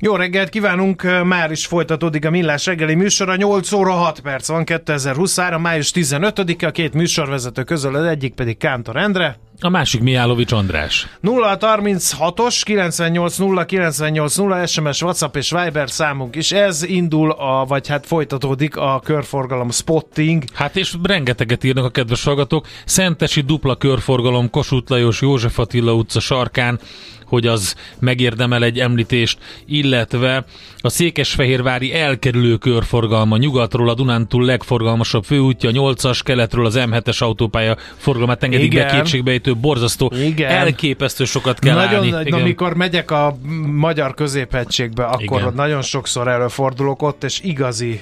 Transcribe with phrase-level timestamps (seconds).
[0.00, 4.64] Jó reggelt kívánunk, már is folytatódik a Millás reggeli műsora, 8 óra 6 perc van
[4.64, 9.38] 2023, május 15-e, a két műsorvezető közül az egyik pedig Kántor Endre.
[9.60, 11.08] A másik Miálovics András.
[11.20, 16.52] 0 36-os 98 0 98 0 SMS, WhatsApp és Viber számunk is.
[16.52, 20.42] Ez indul, a, vagy hát folytatódik a körforgalom spotting.
[20.54, 22.66] Hát és rengeteget írnak a kedves hallgatók.
[22.84, 26.80] Szentesi dupla körforgalom Kossuth Lajos József Attila utca sarkán
[27.26, 30.44] hogy az megérdemel egy említést, illetve
[30.78, 38.42] a Székesfehérvári elkerülő körforgalma nyugatról a Dunántúl legforgalmasabb főútja, 8-as, keletről az M7-es autópálya forgalmát
[38.42, 38.86] engedik Igen.
[38.86, 40.50] be kétségbejtő, borzasztó, Igen.
[40.50, 42.26] elképesztő sokat kell nagyon, állni.
[42.26, 42.40] Igen.
[42.40, 43.36] Amikor megyek a
[43.66, 45.52] magyar középhegységbe, akkor Igen.
[45.54, 48.00] nagyon sokszor előfordulok ott, és igazi,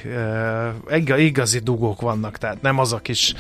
[0.99, 3.35] uh, igazi dugók vannak, tehát nem az a kis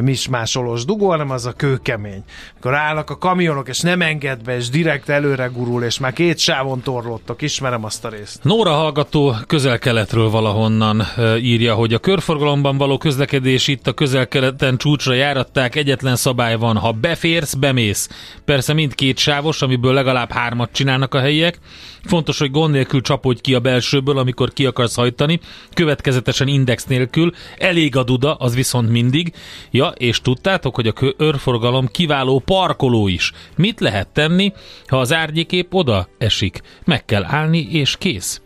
[0.00, 2.22] mismásolós dugó, hanem az a kőkemény.
[2.58, 6.38] Akkor állnak a kamionok, és nem enged be, és direkt előre gurul, és már két
[6.38, 8.44] sávon torlottak, ismerem azt a részt.
[8.44, 11.02] Nóra hallgató közel-keletről valahonnan
[11.38, 16.92] írja, hogy a körforgalomban való közlekedés itt a közel-keleten csúcsra járatták, egyetlen szabály van, ha
[16.92, 18.08] beférsz, bemész.
[18.44, 21.58] Persze mindkét sávos, amiből legalább hármat csinálnak a helyiek.
[22.04, 25.40] Fontos, hogy gond nélkül csapodj ki a belsőből, amikor ki akarsz hajtani,
[25.74, 29.32] következetesen index nélkül, elég a duda, az viszont mindig,
[29.70, 33.32] Ja, és tudtátok, hogy a körforgalom kiváló parkoló is.
[33.56, 34.52] Mit lehet tenni,
[34.86, 36.60] ha az árnyékép oda esik?
[36.84, 38.40] Meg kell állni, és kész.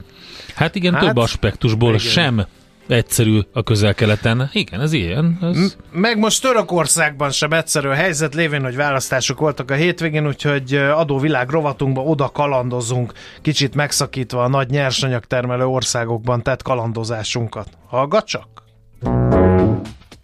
[0.55, 1.99] Hát igen, hát, több aspektusból igen.
[1.99, 2.47] sem
[2.89, 4.51] egyszerű a közel-keleten.
[4.53, 5.39] Igen, ez ilyen.
[5.43, 5.77] Ez...
[5.93, 11.51] Meg most Törökországban sem egyszerű a helyzet, lévén, hogy választások voltak a hétvégén, úgyhogy adóvilág
[11.51, 13.13] rovatunkba oda kalandozunk,
[13.43, 17.69] kicsit megszakítva a nagy nyersanyagtermelő országokban tett kalandozásunkat.
[17.87, 18.47] Hallgat csak!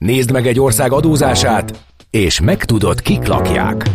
[0.05, 3.91] Nézd meg egy ország adózását, és megtudod, kik lakják.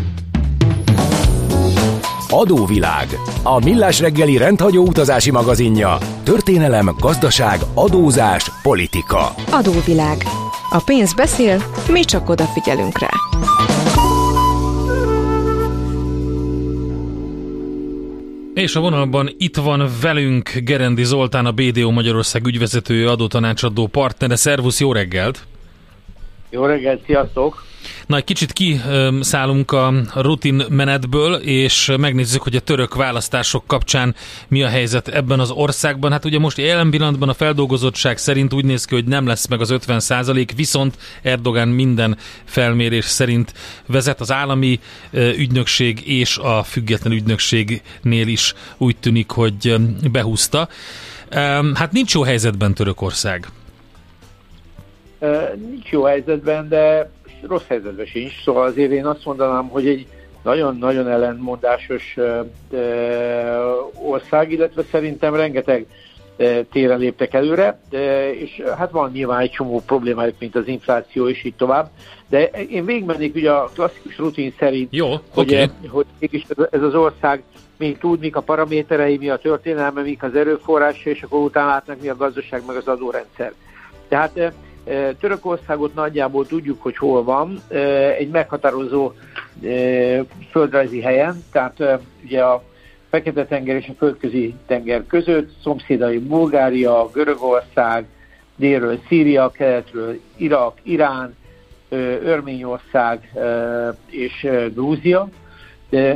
[2.29, 3.07] Adóvilág.
[3.43, 5.97] A millás reggeli rendhagyó utazási magazinja.
[6.23, 9.33] Történelem, gazdaság, adózás, politika.
[9.51, 10.23] Adóvilág.
[10.69, 13.09] A pénz beszél, mi csak odafigyelünk rá.
[18.53, 24.35] És a vonalban itt van velünk Gerendi Zoltán, a BDO Magyarország ügyvezetője, adótanácsadó partnere.
[24.35, 25.47] Szervusz, jó reggelt!
[26.49, 27.67] Jó reggelt, sziasztok!
[28.05, 34.15] Na, egy kicsit kiszállunk a rutin menetből, és megnézzük, hogy a török választások kapcsán
[34.47, 36.11] mi a helyzet ebben az országban.
[36.11, 39.61] Hát ugye most jelen pillanatban a feldolgozottság szerint úgy néz ki, hogy nem lesz meg
[39.61, 43.53] az 50 százalék, viszont Erdogan minden felmérés szerint
[43.85, 44.79] vezet az állami
[45.13, 49.75] ügynökség és a független ügynökségnél is úgy tűnik, hogy
[50.11, 50.67] behúzta.
[51.73, 53.47] Hát nincs jó helyzetben Törökország
[55.56, 57.09] nincs jó helyzetben, de
[57.47, 58.44] rossz helyzetben sincs.
[58.44, 60.07] Szóval azért én azt mondanám, hogy egy
[60.44, 62.18] nagyon-nagyon ellentmondásos
[63.94, 65.85] ország, illetve szerintem rengeteg
[66.72, 67.80] téren léptek előre,
[68.40, 71.90] és hát van nyilván egy csomó problémájuk, mint az infláció és így tovább,
[72.30, 75.69] de én végigmennék ugye a klasszikus rutin szerint, Jó, hogy, okay.
[75.88, 77.44] hogy mégis ez az ország
[77.78, 82.01] még tud, mik a paraméterei, mi a történelme, mik az erőforrása, és akkor utána látnak
[82.01, 83.53] mi a gazdaság, meg az adórendszer.
[84.07, 84.51] Tehát
[85.19, 87.61] Törökországot nagyjából tudjuk, hogy hol van,
[88.17, 89.11] egy meghatározó
[90.51, 91.83] földrajzi helyen, tehát
[92.23, 92.63] ugye a
[93.09, 98.06] Fekete-tenger és a Földközi tenger között, szomszédai Bulgária, Görögország,
[98.56, 101.36] délről Szíria, keletről Irak, Irán,
[102.24, 103.33] Örményország
[104.09, 105.27] és Grúzia.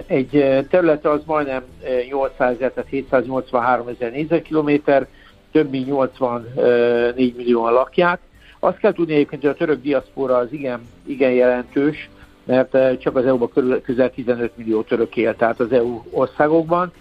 [0.08, 0.30] Egy
[0.70, 1.64] terület az majdnem
[2.10, 5.08] 800 ezer, tehát 783 ezer négyzetkilométer,
[5.52, 8.20] több mint 84 millióan lakják,
[8.64, 12.10] azt kell tudni egyébként, hogy a török diaszpora az igen, igen jelentős,
[12.44, 16.92] mert eh, csak az EU-ban közel 15 millió török él, tehát az EU országokban.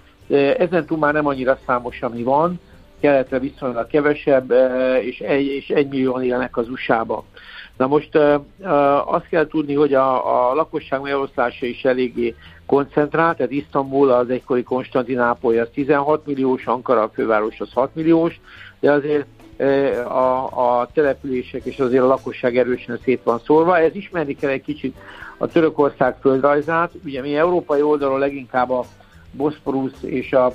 [0.59, 2.61] Ezen túl már nem annyira számos, ami van,
[3.01, 7.23] keletre viszonylag kevesebb, eh, és egy, és egy millió élnek az USA-ban.
[7.77, 8.41] Na most eh,
[9.15, 12.35] azt kell tudni, hogy a, a lakosság megoszlása is eléggé
[12.67, 18.41] koncentrált, tehát Isztambul az egykori Konstantinápoly az 16 milliós, Ankara a főváros az 6 milliós,
[18.81, 19.27] de azért
[20.05, 23.79] a, a települések és azért a lakosság erősen szét van szólva.
[23.79, 24.97] Ez ismerni kell egy kicsit
[25.39, 26.91] a Törökország földrajzát.
[27.05, 28.85] Ugye mi európai oldalon leginkább a
[29.33, 30.53] Boszporusz és a,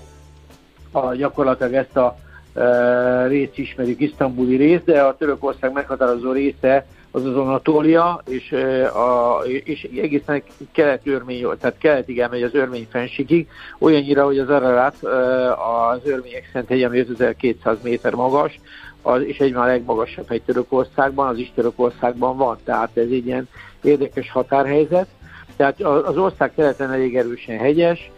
[0.91, 2.17] a gyakorlatilag ezt a
[2.53, 8.51] e, részt ismerjük, isztambuli rész, de a Törökország meghatározó része az az Anatólia, és,
[8.93, 13.47] a, és egészen kelet-örmény, tehát keletig elmegy az örmény fensikig,
[13.79, 18.59] olyannyira, hogy az Ararat az örmények szent hegy, ami 5200 méter magas,
[19.07, 23.47] az, és egyben a legmagasabb hegy Törökországban, az is Törökországban van, tehát ez egy ilyen
[23.83, 25.07] érdekes határhelyzet.
[25.55, 28.11] Tehát az ország keleten elég erősen hegyes,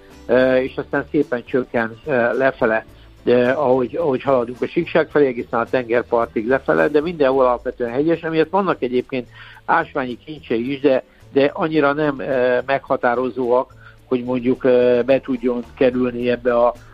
[0.62, 2.00] és aztán szépen csökken
[2.38, 2.86] lefele
[3.24, 8.24] de ahogy, ahogy haladunk a síkság felé, egészen a tengerpartig lefele, de mindenhol alapvetően hegyes,
[8.24, 9.28] amiért vannak egyébként
[9.66, 11.04] ásványi kincsei is, de,
[11.34, 13.74] de annyira nem e, meghatározóak,
[14.06, 16.89] hogy mondjuk e, be tudjon kerülni ebbe a e,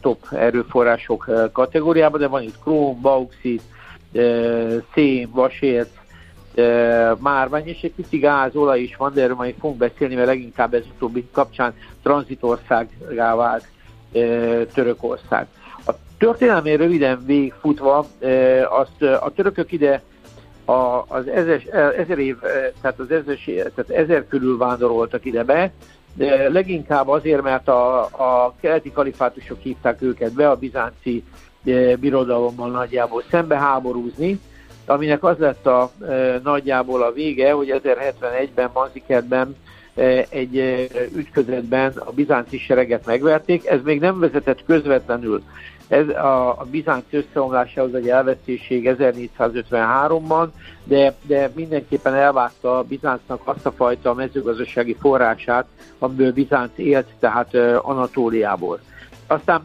[0.00, 3.62] top erőforrások kategóriába, de van itt króm, bauxit,
[4.94, 5.88] szén, vasérc,
[6.54, 10.26] e, márvány, és egy pici gáz, olaj is van, de erről majd fogunk beszélni, mert
[10.26, 13.66] leginkább ez utóbbi kapcsán tranzitországá vált
[14.74, 15.46] Törökország.
[15.86, 18.06] A történelmén röviden végigfutva
[18.68, 20.02] azt a törökök ide
[21.08, 21.62] az ezer,
[21.96, 22.36] ezer év,
[22.80, 23.38] tehát az ezer,
[23.74, 25.72] tehát ezer körül vándoroltak ide be,
[26.48, 31.24] leginkább azért, mert a, a keleti kalifátusok hívták őket be a bizánci
[32.00, 34.40] birodalommal nagyjából szembe háborúzni,
[34.86, 39.56] aminek az lett a e, nagyjából a vége, hogy 1071-ben Manzikertben
[40.28, 43.66] egy ütközetben a bizánci sereget megverték.
[43.66, 45.42] Ez még nem vezetett közvetlenül
[45.88, 50.48] ez a, a bizánc összeomlásához egy elvesztéség 1453-ban,
[50.84, 55.66] de, de mindenképpen elvágta a Bizáncnak azt a fajta mezőgazdasági forrását,
[55.98, 58.80] amiből Bizánc élt, tehát Anatóliából.
[59.26, 59.62] Aztán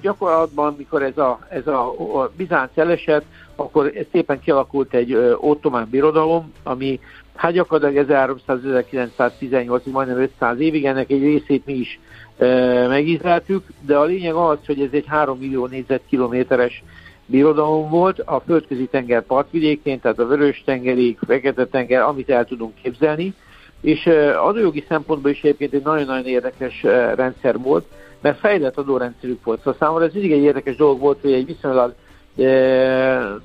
[0.00, 3.24] gyakorlatban, mikor ez a, ez a, a Bizánc elesett,
[3.56, 7.00] akkor szépen kialakult egy ottomán birodalom, ami
[7.40, 8.06] hát gyakorlatilag
[8.46, 12.00] 1300-1918-ig, majdnem 500 évig, ennek egy részét mi is
[12.38, 12.46] e,
[12.86, 16.82] megízleltük, de a lényeg az, hogy ez egy 3 millió négyzetkilométeres
[17.26, 23.34] birodalom volt a földközi tenger partvidékén, tehát a Vörös-tengerig, Fekete-tenger, amit el tudunk képzelni,
[23.80, 24.06] és
[24.36, 26.82] adójogi szempontból is egyébként egy nagyon-nagyon érdekes
[27.14, 27.84] rendszer volt,
[28.20, 29.58] mert fejlett adórendszerük volt.
[29.58, 31.94] Szóval számomra ez mindig egy érdekes dolog volt, hogy egy viszonylag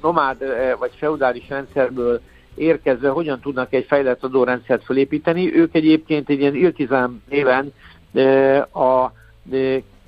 [0.02, 0.38] nomád
[0.80, 2.22] vagy feudális rendszerből
[2.56, 5.56] érkezve hogyan tudnak egy fejlett adórendszert felépíteni.
[5.56, 7.74] Ők egyébként egy ilyen Iltizám néven
[8.74, 9.12] a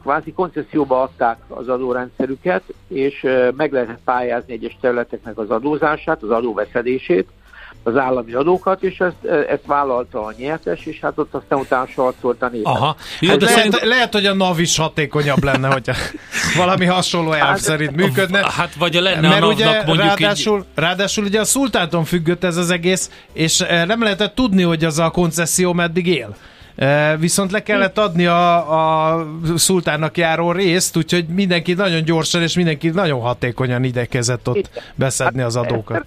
[0.01, 7.27] kvázi koncesszióba adták az adórendszerüket, és meg lehetett pályázni egyes területeknek az adózását, az adóveszedését,
[7.87, 12.41] az állami adókat, és ezt, ezt vállalta a nyertes, és hát ott aztán utána sarcolt
[12.41, 12.65] a nép.
[12.65, 12.95] Aha.
[13.19, 13.83] Jó, hát de lehet, szerint...
[13.83, 15.93] lehet, hogy a NAV is hatékonyabb lenne, hogyha
[16.63, 18.51] valami hasonló elv hát, szerint működne.
[18.51, 20.83] Hát vagy a lenne Mert a ugye mondjuk ráadásul, egy...
[20.83, 24.99] ráadásul ugye a szultáton függött ez az egész, és eh, nem lehetett tudni, hogy az
[24.99, 26.35] a koncesszió meddig él.
[26.75, 32.55] Eh, viszont le kellett adni a, a szultánnak járó részt, úgyhogy mindenki nagyon gyorsan és
[32.55, 36.05] mindenki nagyon hatékonyan idekezett ott beszedni az adókat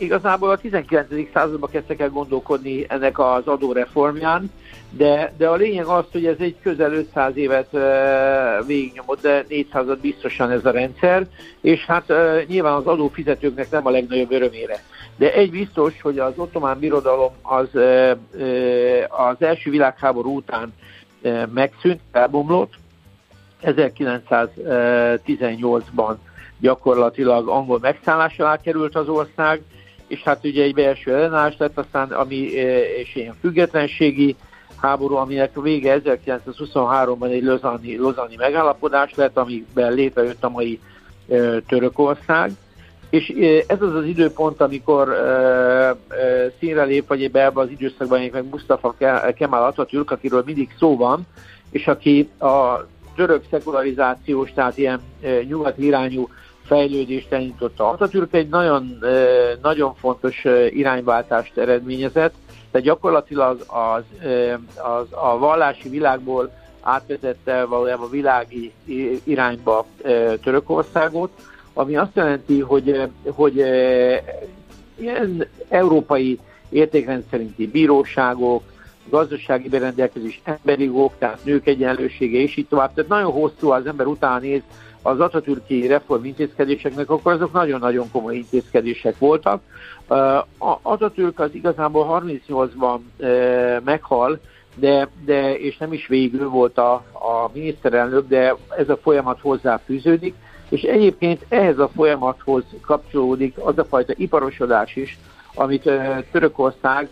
[0.00, 1.06] igazából a 19.
[1.32, 4.50] században kezdtek el gondolkodni ennek az adóreformján,
[4.90, 9.86] de, de a lényeg az, hogy ez egy közel 500 évet e, végignyomott, de 400
[10.00, 11.26] biztosan ez a rendszer,
[11.60, 14.82] és hát e, nyilván az adófizetőknek nem a legnagyobb örömére.
[15.16, 18.18] De egy biztos, hogy az ottomán birodalom az, e,
[19.08, 20.74] az első világháború után
[21.22, 22.72] e, megszűnt, elbomlott,
[23.62, 26.14] 1918-ban
[26.60, 29.62] gyakorlatilag angol megszállás alá került az ország,
[30.10, 34.36] és hát ugye egy belső ellenállás lett, aztán ami, e, és ilyen függetlenségi
[34.76, 40.80] háború, aminek vége 1923-ban egy lozani, lozani megállapodás lett, amiben létrejött a mai
[41.28, 42.50] e, Törökország.
[43.10, 45.08] És e, ez az az időpont, amikor
[46.58, 48.94] színre lép, vagy ebbe az időszakban meg Mustafa
[49.34, 51.26] Kemal Atatürk, akiről mindig szó van,
[51.70, 52.86] és aki a
[53.16, 55.00] török szekularizációs, tehát ilyen
[55.48, 56.28] nyugati irányú
[56.70, 57.88] fejlődést elindította.
[57.88, 58.98] Atatürk egy nagyon,
[59.62, 62.34] nagyon fontos irányváltást eredményezett,
[62.70, 64.02] de gyakorlatilag az,
[64.74, 66.50] az, a vallási világból
[66.80, 68.72] átvezette valójában világi
[69.24, 69.86] irányba
[70.42, 71.30] Törökországot,
[71.72, 73.56] ami azt jelenti, hogy, hogy
[74.98, 78.62] ilyen európai értékrend szerinti bíróságok,
[79.08, 82.94] gazdasági berendelkezés, emberi jogok, tehát nők egyenlősége, és így tovább.
[82.94, 84.62] Tehát nagyon hosszú az ember után néz,
[85.02, 89.62] az atatürki reform intézkedéseknek, akkor azok nagyon-nagyon komoly intézkedések voltak.
[90.82, 92.98] Atatürk az igazából 38-ban
[93.84, 94.40] meghal,
[94.74, 99.80] de, de, és nem is végül volt a, a miniszterelnök, de ez a folyamat hozzá
[99.84, 100.34] fűződik,
[100.70, 105.18] És egyébként ehhez a folyamathoz kapcsolódik az a fajta iparosodás is,
[105.54, 105.90] amit
[106.32, 107.08] Törökország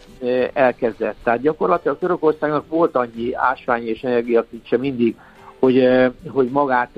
[0.52, 1.16] elkezdett.
[1.22, 5.16] Tehát gyakorlatilag Törökországnak volt annyi ásvány és energiakincse mindig,
[5.58, 5.88] hogy,
[6.28, 6.96] hogy magát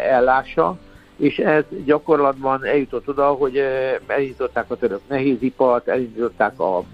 [0.00, 0.78] ellássa,
[1.16, 3.62] és ez gyakorlatban eljutott oda, hogy
[4.06, 6.84] elindították a török nehézipart, elindították a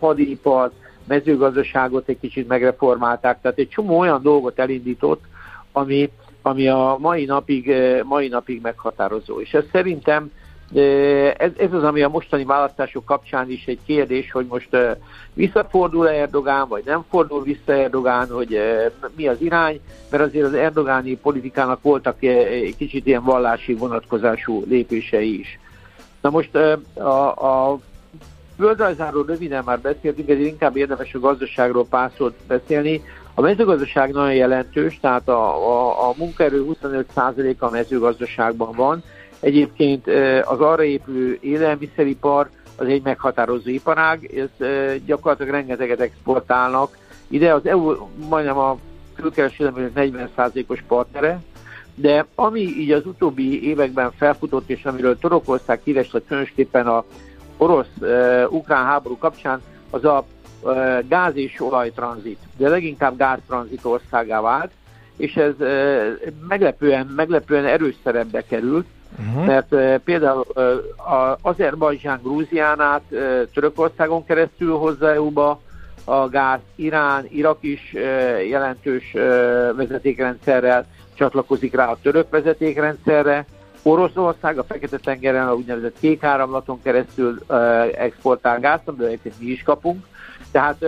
[0.00, 0.72] hadipart,
[1.06, 5.24] mezőgazdaságot egy kicsit megreformálták, tehát egy csomó olyan dolgot elindított,
[5.72, 6.10] ami,
[6.42, 9.40] ami a mai napig, mai napig meghatározó.
[9.40, 10.30] És ez szerintem
[11.36, 14.68] ez, ez az, ami a mostani választások kapcsán is egy kérdés, hogy most
[15.32, 18.58] visszafordul Erdogán, vagy nem fordul vissza Erdogán, hogy
[19.16, 19.80] mi az irány,
[20.10, 22.18] mert azért az erdogáni politikának voltak
[22.76, 25.58] kicsit ilyen vallási vonatkozású lépései is.
[26.20, 26.54] Na most
[26.94, 27.78] a, a
[28.56, 33.02] földrajzáról röviden már beszéltünk, ezért inkább érdemes a gazdaságról pár szót beszélni.
[33.34, 39.02] A mezőgazdaság nagyon jelentős, tehát a, a, a munkaerő 25%-a a mezőgazdaságban van,
[39.40, 40.06] Egyébként
[40.44, 44.66] az arra épülő élelmiszeripar az egy meghatározó iparág, ez
[45.04, 46.98] gyakorlatilag rengeteget exportálnak.
[47.28, 47.94] Ide az EU
[48.28, 48.78] majdnem a
[49.14, 51.40] külkereskedelmünk 40%-os partnere,
[51.94, 57.04] de ami így az utóbbi években felfutott, és amiről Torokország híres lett különösképpen a
[57.56, 60.24] orosz-ukrán háború kapcsán, az a
[61.08, 64.70] gáz és olajtranzit, de leginkább gáztranzit országá vált,
[65.16, 65.54] és ez
[66.48, 68.86] meglepően, meglepően erős szerepbe került,
[69.18, 69.46] Uh-huh.
[69.46, 70.64] Mert például uh,
[71.40, 73.02] Azerbajdzsán Grúziánát
[73.54, 75.60] Törökországon keresztül hozza EU-ba
[76.04, 77.92] a gáz, Irán, Irak is
[78.48, 79.12] jelentős
[79.76, 83.46] vezetékrendszerrel csatlakozik rá a török vezetékrendszerre,
[83.82, 87.38] Oroszország a Fekete-tengeren a úgynevezett kék áramlaton keresztül
[87.98, 90.06] exportál gázt, amiből egyébként mi is kapunk.
[90.50, 90.84] Tehát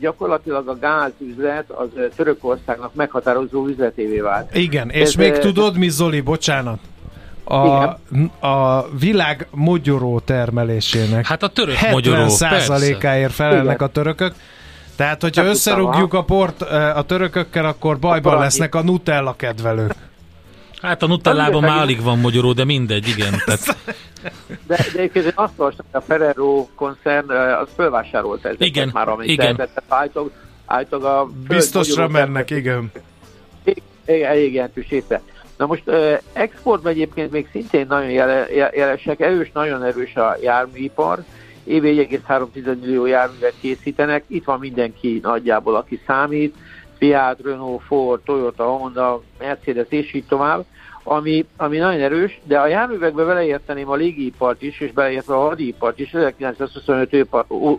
[0.00, 4.56] gyakorlatilag a gázüzlet az Törökországnak meghatározó üzletévé vált.
[4.56, 6.78] Igen, és Ez, még tudod mi, Zoli, bocsánat,
[7.52, 7.98] a,
[8.46, 13.88] a világ mogyoró termelésének hát a török 70 százalékáért felelnek Igen.
[13.88, 14.34] a törökök.
[14.96, 16.62] Tehát, hogyha Nem összerúgjuk a port
[16.94, 19.94] a törökökkel, akkor bajban akkor lesznek a Nutella kedvelők.
[20.82, 23.42] Hát a Nutellában már alig van magyaró, de mindegy, igen.
[23.44, 23.76] Tehát...
[24.22, 29.08] De, de egyébként én azt olvastam, hogy a Ferrero koncern az fölvásárolt ezeket igen, már,
[29.08, 29.54] amit igen.
[29.56, 30.30] Lehetett, állítólag,
[30.66, 32.92] állítólag a Biztosra mennek, igen.
[34.06, 35.20] Igen, jelentős része.
[35.62, 35.90] Na most
[36.32, 38.10] exportban egyébként még szintén nagyon
[38.50, 41.24] jelesek, erős, nagyon erős a járműipar,
[41.64, 46.56] évi 1,3 millió járművet készítenek, itt van mindenki nagyjából, aki számít,
[46.98, 50.64] Fiat, Renault, Ford, Toyota, Honda, Mercedes és így tovább,
[51.02, 55.98] ami, ami nagyon erős, de a járművekbe beleérteném a légipart is, és beleértve a hadipart
[55.98, 57.26] is, 1925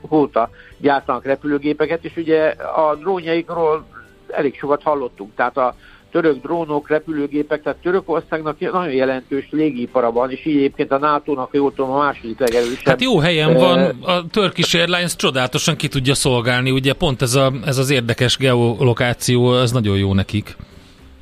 [0.10, 3.86] óta gyártanak repülőgépeket, és ugye a drónjaikról
[4.28, 5.76] elég sokat hallottunk, tehát a
[6.14, 11.74] török drónok, repülőgépek, tehát Törökországnak nagyon jelentős légipara van, és így egyébként a NATO-nak jól
[11.74, 12.86] tudom a második legerősebb.
[12.86, 17.52] Hát jó helyen van, a Turkish Airlines csodálatosan ki tudja szolgálni, ugye pont ez, a,
[17.66, 20.56] ez az érdekes geolokáció, ez nagyon jó nekik.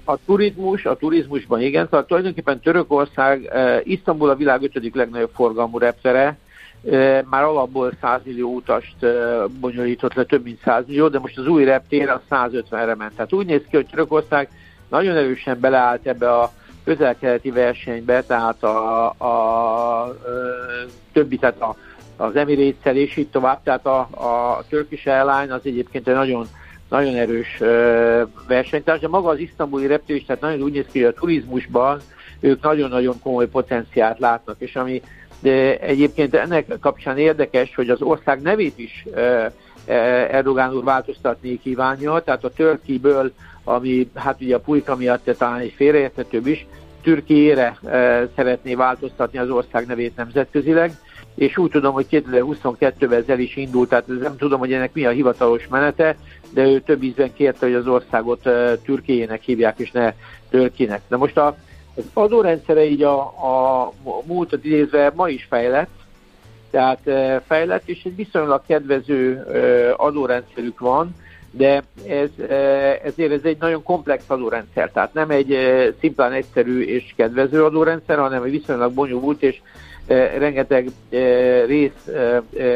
[0.04, 5.78] A turizmus, a turizmusban igen, tehát tulajdonképpen Törökország, eh, Isztambul a világ ötödik legnagyobb forgalmú
[5.78, 6.38] reptere,
[6.92, 9.12] eh, már alapból 100 millió utast eh,
[9.60, 13.16] bonyolított le, több mint 100 millió, de most az új reptér a 150-re ment.
[13.16, 14.50] Tehát úgy néz ki, hogy Törökország
[14.92, 16.52] nagyon erősen beleállt ebbe a
[16.84, 20.16] közel-keleti versenybe, tehát a, a, a
[21.14, 21.76] többi, tehát a,
[22.18, 26.48] az Emirates-el és így tovább, tehát a, a Turkish Airline az egyébként egy nagyon,
[26.90, 31.14] nagyon erős uh, versenytárs, de maga az isztambuli reptér tehát nagyon úgy néz ki, hogy
[31.16, 32.00] a turizmusban
[32.40, 35.02] ők nagyon-nagyon komoly potenciált látnak, és ami
[35.40, 39.46] de egyébként ennek kapcsán érdekes, hogy az ország nevét is uh,
[39.86, 43.32] Erdogán úr változtatni kívánja, tehát a Törkiből
[43.64, 46.68] ami hát ugye a pulyka miatt talán egy félreérthetőbb is,
[47.02, 50.92] Türkiére e, szeretné változtatni az ország nevét nemzetközileg,
[51.36, 55.10] és úgy tudom, hogy 2022-ben ezzel is indult, tehát nem tudom, hogy ennek mi a
[55.10, 56.16] hivatalos menete,
[56.54, 60.14] de ő több ízben kérte, hogy az országot e, Türkiének hívják, és ne
[60.50, 61.02] Törkinek.
[61.08, 61.56] De most a,
[61.96, 63.92] az adórendszere így a, a
[64.26, 66.01] múltat idézve ma is fejlett,
[66.72, 71.16] tehát e, fejlett, és egy viszonylag kedvező e, adórendszerük van,
[71.52, 72.56] de ez, e,
[73.04, 75.58] ezért ez egy nagyon komplex adórendszer, tehát nem egy
[76.00, 79.62] szimplán egyszerű és kedvező adórendszer, hanem egy viszonylag bonyolult és
[80.38, 80.90] rengeteg
[81.66, 82.10] rész,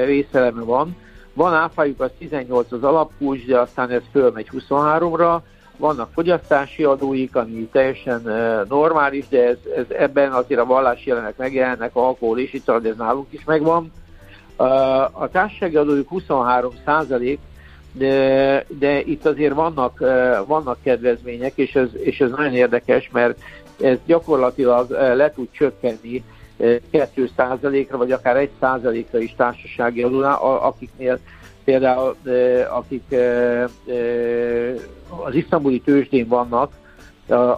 [0.06, 0.96] részeleme van.
[1.34, 5.40] Van áfájuk az 18 az alapkulcs, de aztán ez fölmegy 23-ra,
[5.78, 8.22] vannak fogyasztási adóik, ami teljesen
[8.70, 12.98] normális, de ez, ez ebben azért a vallási jelenek megjelennek, alkohol és ital, de ez
[12.98, 13.92] nálunk is megvan.
[15.12, 17.40] A társasági adójuk 23 százalék,
[17.92, 20.00] de, de itt azért vannak,
[20.48, 23.40] vannak kedvezmények, és ez, és ez nagyon érdekes, mert
[23.82, 26.24] ez gyakorlatilag le tud csökkenni
[26.60, 31.20] 2%-ra, vagy akár 1%-ra is társasági adónál, akiknél
[31.66, 32.16] például
[32.70, 33.16] akik
[35.26, 36.72] az isztambuli tőzsdén vannak,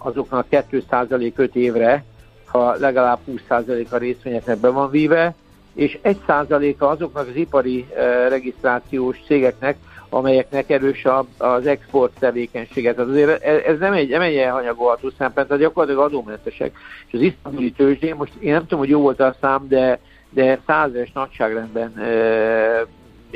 [0.04, 2.04] azoknak 2% 5 évre,
[2.46, 5.36] ha legalább 20% a részvényeknek be van víve,
[5.74, 7.86] és 1%-a azoknak az ipari
[8.30, 9.78] regisztrációs cégeknek,
[10.10, 11.06] amelyeknek erős
[11.38, 12.94] az export tevékenysége.
[12.94, 16.78] Tehát azért ez nem egy, nem egy elhanyagolható szempont, tehát gyakorlatilag adómentesek.
[17.08, 20.00] És az isztambuli tőzsdén, most én nem tudom, hogy jó volt a szám, de,
[20.30, 21.94] de százes nagyságrendben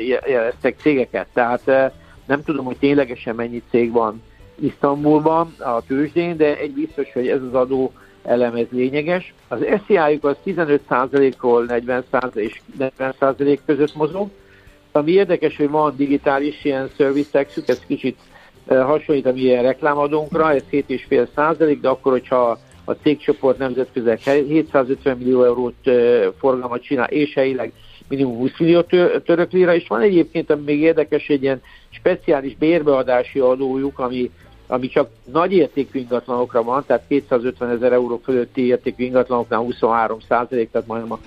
[0.06, 1.26] jeleztek cégeket.
[1.32, 1.92] Tehát e,
[2.26, 4.22] nem tudom, hogy ténylegesen mennyi cég van
[4.60, 7.92] Isztambulban a tőzsdén, de egy biztos, hogy ez az adó
[8.22, 9.34] elem ez lényeges.
[9.48, 14.28] Az SZI-juk az 15%-ról 40% és 40% között mozog,
[14.92, 18.18] ami érdekes, hogy van digitális ilyen service ez kicsit
[18.66, 24.10] hasonlít a mi ilyen reklámadónkra, ez 7,5 százalék, de akkor, hogyha a cégcsoport nemzetközi
[24.48, 25.90] 750 millió eurót
[26.38, 27.72] forgalmat csinál, és helyileg
[28.08, 28.80] minimum 20 millió
[29.24, 34.30] török lira, és van egyébként, ami még érdekes, egy ilyen speciális bérbeadási adójuk, ami,
[34.66, 40.70] ami csak nagy értékű ingatlanokra van, tehát 250 ezer euró fölötti értékű ingatlanoknál 23 százalék,
[40.70, 41.18] tehát majdnem a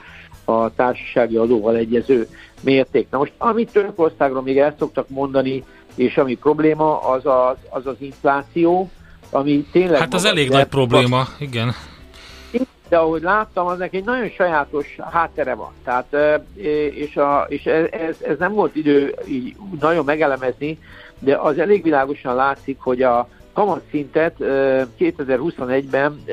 [0.46, 2.28] a társasági adóval egyező
[2.62, 3.08] mérték.
[3.10, 5.64] Na most, amit Törökországról még el szoktak mondani,
[5.96, 8.90] és ami probléma, az az, az, az infláció,
[9.30, 10.00] ami tényleg...
[10.00, 11.74] Hát az elég nagy probléma, igen.
[12.90, 15.72] De ahogy láttam, az egy nagyon sajátos háttere van.
[15.84, 16.16] Tehát,
[16.94, 20.80] és, a, és ez, ez nem volt idő így nagyon megelemezni,
[21.20, 24.36] de az elég világosan látszik, hogy a, kamatszintet
[25.00, 26.24] 2021-ben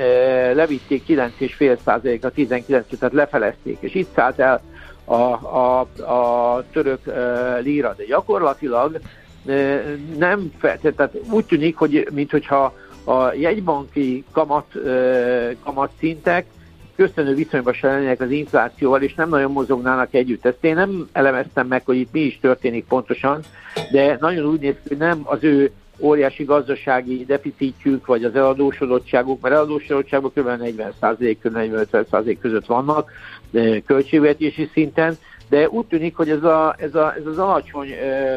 [0.54, 4.60] levitték 9,5%-a 19 tehát lefelezték, és itt szállt el
[5.04, 5.80] a, a,
[6.12, 7.00] a török
[7.60, 9.00] líra, de gyakorlatilag
[10.18, 14.72] nem, tehát úgy tűnik, hogy minthogyha a jegybanki kamat,
[15.62, 16.46] kamatszintek
[16.96, 20.44] köszönő viszonyban se lennének az inflációval, és nem nagyon mozognának együtt.
[20.44, 23.40] Ezt én nem elemeztem meg, hogy itt mi is történik pontosan,
[23.92, 29.40] de nagyon úgy néz ki, hogy nem az ő óriási gazdasági deficitjük, vagy az eladósodottságuk,
[29.40, 30.48] mert eladósodottságban kb.
[31.00, 31.56] 40%, kb.
[31.92, 33.10] 50% között vannak
[33.86, 35.18] költségvetési szinten,
[35.52, 37.88] de úgy tűnik, hogy ez, a, ez, a, ez az alacsony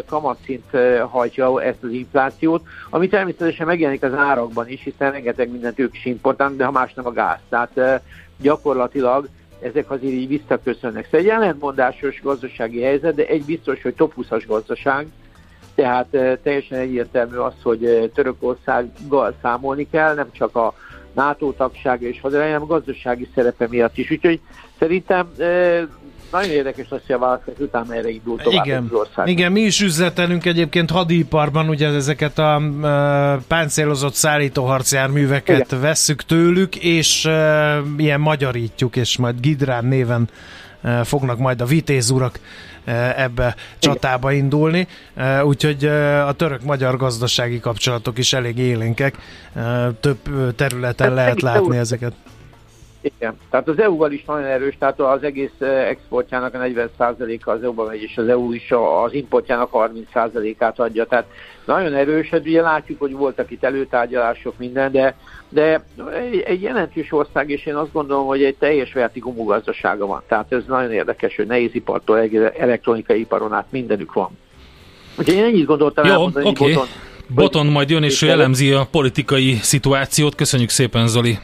[0.06, 0.66] kamatszint
[1.10, 6.06] hajtja ezt az inflációt, ami természetesen megjelenik az árakban is, hiszen rengeteg mindent ők is
[6.06, 7.40] importálnak, de ha más nem a gáz.
[7.50, 8.02] Tehát
[8.38, 9.28] gyakorlatilag
[9.62, 11.04] ezek azért így visszaköszönnek.
[11.04, 15.08] Szóval egy ellentmondásos gazdasági helyzet, de egy biztos, hogy top 20-as gazdaság,
[15.76, 16.08] tehát
[16.44, 20.74] teljesen egyértelmű az, hogy Törökországgal számolni kell, nem csak a
[21.14, 24.12] NATO tagság és haderejű, hanem a gazdasági szerepe miatt is.
[24.12, 24.40] Úgyhogy
[24.80, 25.28] szerintem
[26.32, 28.84] nagyon érdekes lesz, hogy a választás után erre indult tovább Igen.
[28.84, 29.28] az ország.
[29.28, 35.82] Igen, mi is üzletelünk egyébként hadiparban, ugye ezeket a uh, páncélozott szállítóharcjárműveket Igen.
[35.82, 37.34] vesszük tőlük, és uh,
[37.98, 40.30] ilyen magyarítjuk, és majd Gidrán néven
[40.84, 42.40] uh, fognak majd a vitézurak
[43.16, 45.86] ebbe csatába indulni, eh, úgyhogy
[46.28, 49.18] a török-magyar gazdasági kapcsolatok is elég élénkek,
[50.00, 50.18] több
[50.56, 52.14] területen hát lehet látni ezeket.
[53.06, 57.86] Igen, tehát az EU-val is nagyon erős, tehát az egész exportjának a 40%-a az EU-ba
[57.86, 58.72] megy, és az EU is
[59.06, 61.26] az importjának 30%-át adja, tehát
[61.66, 65.16] nagyon erős, hát ugye látjuk, hogy voltak itt előtárgyalások, minden, de,
[65.50, 70.22] de egy, egy jelentős ország, és én azt gondolom, hogy egy teljes vertikumú gazdasága van.
[70.28, 72.20] Tehát ez nagyon érdekes, hogy nehézipartól
[72.58, 74.30] elektronikai iparon át mindenük van.
[75.18, 76.42] Úgyhogy én ennyit gondoltam Jó, oké.
[76.42, 76.74] Okay.
[76.74, 76.88] Boton,
[77.28, 80.36] Boton majd jön és elemzi a politikai szituációt.
[80.36, 81.38] Köszönjük szépen, Zoli!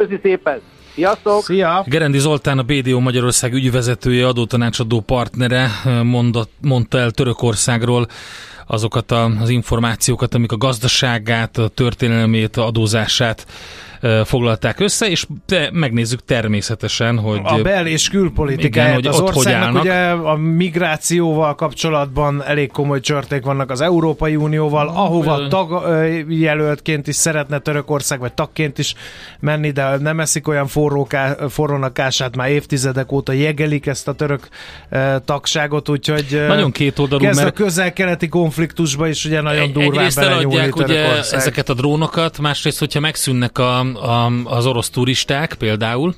[0.00, 0.60] Köszönjük szépen!
[0.94, 1.42] Sziasztok!
[1.42, 1.84] Szia!
[1.86, 5.70] Gerendi Zoltán, a BDO Magyarország ügyvezetője, adótanácsadó partnere
[6.02, 8.06] mondott, mondta el Törökországról
[8.66, 13.46] azokat az információkat, amik a gazdaságát, a történelmét, a adózását
[14.24, 17.40] foglalták össze, és te, megnézzük természetesen, hogy...
[17.42, 23.00] A bel- és külpolitikáját igen, hogy az országnak hogy ugye a migrációval kapcsolatban elég komoly
[23.00, 28.94] csörték vannak az Európai Unióval, ahova tagjelöltként is szeretne Törökország, vagy tagként is
[29.40, 34.48] menni, de nem eszik olyan forróká, forrónak ását, már évtizedek óta jegelik ezt a török
[35.24, 40.68] tagságot, úgyhogy nagyon két oldalú, kezd mert a közel-keleti konfliktusba is ugye nagyon durván belenyúlni
[40.76, 46.14] ugye ezeket a drónokat, másrészt, hogyha megszűnnek a a, az orosz turisták például,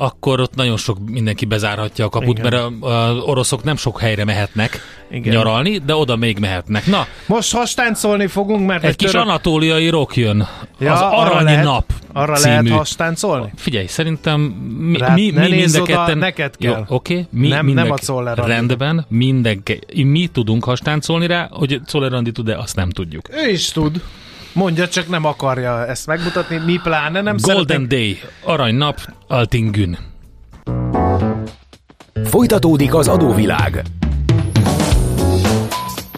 [0.00, 2.52] akkor ott nagyon sok mindenki bezárhatja a kaput, Igen.
[2.52, 4.80] mert az oroszok nem sok helyre mehetnek
[5.10, 5.34] Igen.
[5.34, 6.86] nyaralni, de oda még mehetnek.
[6.86, 9.26] Na, most hastáncolni fogunk, mert egy, egy kis török...
[9.26, 10.48] anatóliai rock jön.
[10.78, 12.54] Ja, az Aranyi lehet, Nap Arra című.
[12.54, 13.52] lehet hastáncolni?
[13.56, 16.18] Figyelj, szerintem mi, Rát, mi, mi mind a ketten...
[16.18, 16.84] neked kell.
[16.88, 21.80] Jó, oké, mi nem, mindek, nem a Czoller Rendben, mindenki, mi tudunk hastáncolni rá, hogy
[21.86, 23.28] Czoller tud-e, azt nem tudjuk.
[23.30, 24.02] Ő is tud.
[24.58, 27.88] Mondja, csak nem akarja ezt megmutatni, mi pláne nem Golden szeretnénk.
[27.88, 29.98] Day, aranynap, Altingün.
[32.24, 33.82] Folytatódik az adóvilág.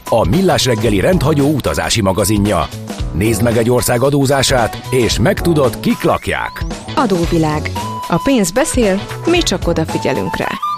[0.09, 2.69] A Millás reggeli rendhagyó utazási magazinja.
[3.13, 6.65] Nézd meg egy ország adózását, és megtudod, kik lakják.
[6.95, 7.71] Adóvilág.
[8.09, 10.70] A pénz beszél, mi csak odafigyelünk rá.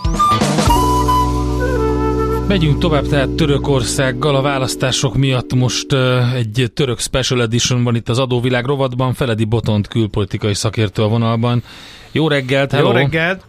[2.52, 4.36] Megyünk tovább tehát Törökországgal.
[4.36, 9.12] A választások miatt most uh, egy török special edition van itt az adóvilág rovatban.
[9.12, 11.62] Feledi Botont külpolitikai szakértő a vonalban.
[12.10, 12.86] Jó reggelt, hello!
[12.86, 13.44] Jó reggelt!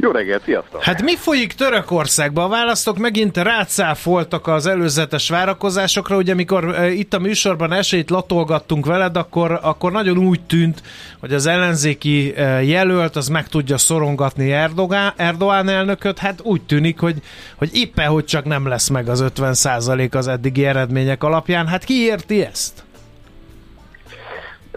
[0.00, 0.82] Jó reggelt, sziasztok!
[0.82, 2.44] Hát mi folyik Törökországban?
[2.44, 8.86] A választók megint rácáfoltak az előzetes várakozásokra, ugye amikor uh, itt a műsorban esélyt latolgattunk
[8.86, 10.82] veled, akkor, akkor nagyon úgy tűnt,
[11.20, 16.98] hogy az ellenzéki uh, jelölt az meg tudja szorongatni Erdogán, Erdoğan elnököt, hát úgy tűnik,
[16.98, 17.16] hogy,
[17.56, 21.66] hogy éppen hogy csak nem lesz meg az 50% az eddigi eredmények alapján.
[21.66, 22.86] Hát ki érti ezt?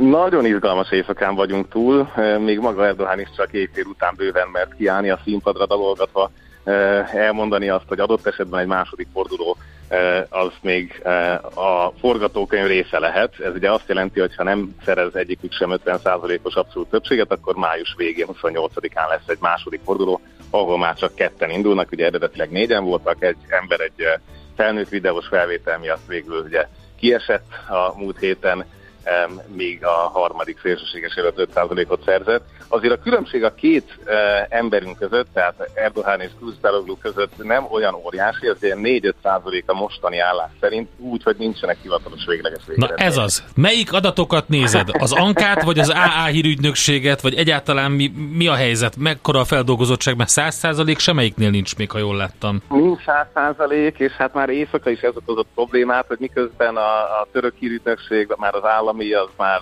[0.01, 5.09] Nagyon izgalmas éjszakán vagyunk túl, még maga Erdogan is csak éjfél után bőven mert kiállni
[5.09, 6.31] a színpadra dalolgatva,
[7.13, 9.57] elmondani azt, hogy adott esetben egy második forduló
[10.29, 11.01] az még
[11.53, 13.39] a forgatókönyv része lehet.
[13.39, 17.93] Ez ugye azt jelenti, hogy ha nem szerez egyikük sem 50%-os abszolút többséget, akkor május
[17.97, 23.23] végén, 28-án lesz egy második forduló, ahol már csak ketten indulnak, ugye eredetileg négyen voltak,
[23.23, 24.05] egy ember egy
[24.55, 26.67] felnőtt videós felvétel miatt végül ugye
[26.99, 28.65] kiesett a múlt héten,
[29.55, 32.43] még a harmadik szélsőséges előtt 5%-ot szerzett.
[32.67, 33.99] Azért a különbség a két
[34.49, 40.19] emberünk között, tehát Erdogan és Kılıçdaroğlu között nem olyan óriási, az ilyen 4-5% a mostani
[40.19, 43.43] állás szerint, úgy, hogy nincsenek hivatalos végleges Na ez az.
[43.55, 44.89] Melyik adatokat nézed?
[44.91, 48.95] Az Ankát, vagy az AA hírügynökséget, vagy egyáltalán mi, mi a helyzet?
[48.97, 50.17] Mekkora a feldolgozottság?
[50.17, 52.61] Mert 100% semmelyiknél nincs még, ha jól láttam.
[52.69, 53.01] Nincs
[53.35, 58.33] 100%, és hát már éjszaka is ez okozott problémát, hogy miközben a, a török hírügynökség,
[58.37, 59.61] már az állam ami az már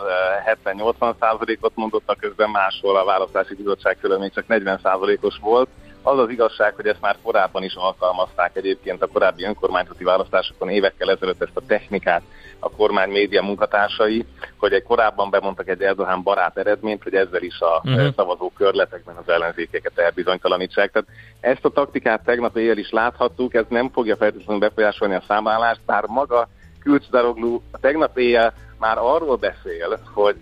[0.63, 5.69] 70-80 százalékot mondott, a közben máshol a választási bizottság még csak 40 százalékos volt.
[6.01, 11.11] Az az igazság, hogy ezt már korábban is alkalmazták egyébként a korábbi önkormányzati választásokon évekkel
[11.11, 12.21] ezelőtt ezt a technikát
[12.59, 14.25] a kormány média munkatársai,
[14.57, 18.13] hogy egy korábban bemondtak egy Erdogan barát eredményt, hogy ezzel is a uh-huh.
[18.15, 20.91] szavazó körletekben az ellenzékeket elbizonytalanítsák.
[20.91, 21.07] Tehát
[21.39, 26.05] ezt a taktikát tegnap éjjel is láthattuk, ez nem fogja feltétlenül befolyásolni a számállást, bár
[26.07, 26.47] maga
[26.79, 30.37] Külcsdaroglu tegnap éjjel már arról beszél, hogy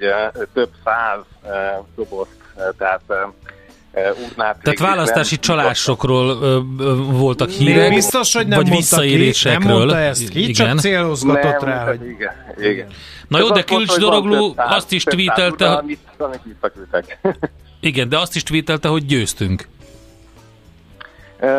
[0.53, 1.19] több száz
[1.95, 2.37] dobozt,
[2.77, 3.01] tehát
[4.25, 9.59] útnát Tehát választási csalásokról ö, ö, voltak hírek, biztos, hogy nem vagy visszaélésekről.
[9.59, 10.53] Ki, nem mondta ezt ki, igen.
[10.53, 11.85] csak célozgatott nem, rá.
[11.85, 12.09] Hogy...
[12.09, 12.87] Igen, igen.
[13.27, 15.97] Na jó, de Külcs Doroglu azt is tweetelte, hogy...
[17.79, 19.67] Igen, de azt is tweetelte, hogy győztünk.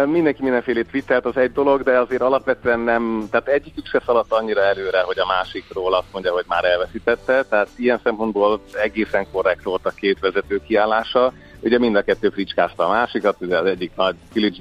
[0.06, 4.60] Mindenki mindenféle twittert, az egy dolog, de azért alapvetően nem, tehát egyikük se szaladt annyira
[4.60, 9.86] előre, hogy a másikról azt mondja, hogy már elveszítette, tehát ilyen szempontból egészen korrekt volt
[9.86, 11.32] a két vezető kiállása.
[11.60, 14.58] Ugye mind a kettő fricskázta a másikat, ugye az egyik nagy Kilics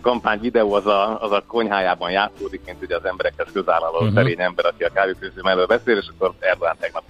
[0.00, 4.14] kampány videó az a, az a konyhájában játszódik, mint ugye az emberekhez közálló uh-huh.
[4.14, 7.04] szerény ember, aki a kávéfőző mellől beszél, és akkor Erdogan tegnap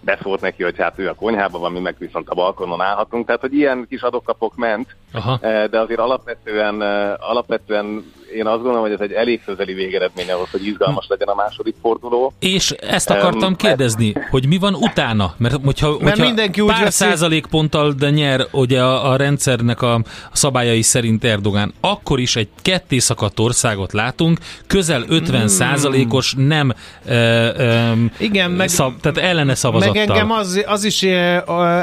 [0.00, 3.26] beszólt neki, hogy hát ő a konyhában van, mi meg viszont a balkonon állhatunk.
[3.26, 5.38] Tehát, hogy ilyen kis adokkapok ment, Aha.
[5.66, 6.80] de azért alapvetően,
[7.20, 11.34] alapvetően én azt gondolom, hogy ez egy elég közeli végeredmény ahhoz, hogy izgalmas legyen a
[11.34, 12.32] második forduló.
[12.38, 15.34] És ezt akartam um, kérdezni, hogy mi van utána?
[15.36, 17.04] Mert hogyha, Mert hogyha mindenki úgy pár veszi...
[17.04, 22.48] százalékponttal de nyer ugye a, a rendszernek a, a szabályai szerint Erdogán, akkor is egy
[22.62, 25.46] ketté szakadt országot látunk, közel 50 hmm.
[25.46, 26.72] százalékos nem
[27.04, 29.94] e, e, Igen, meg, szab, tehát ellene szavazattal.
[29.94, 31.06] Meg engem az, az, is,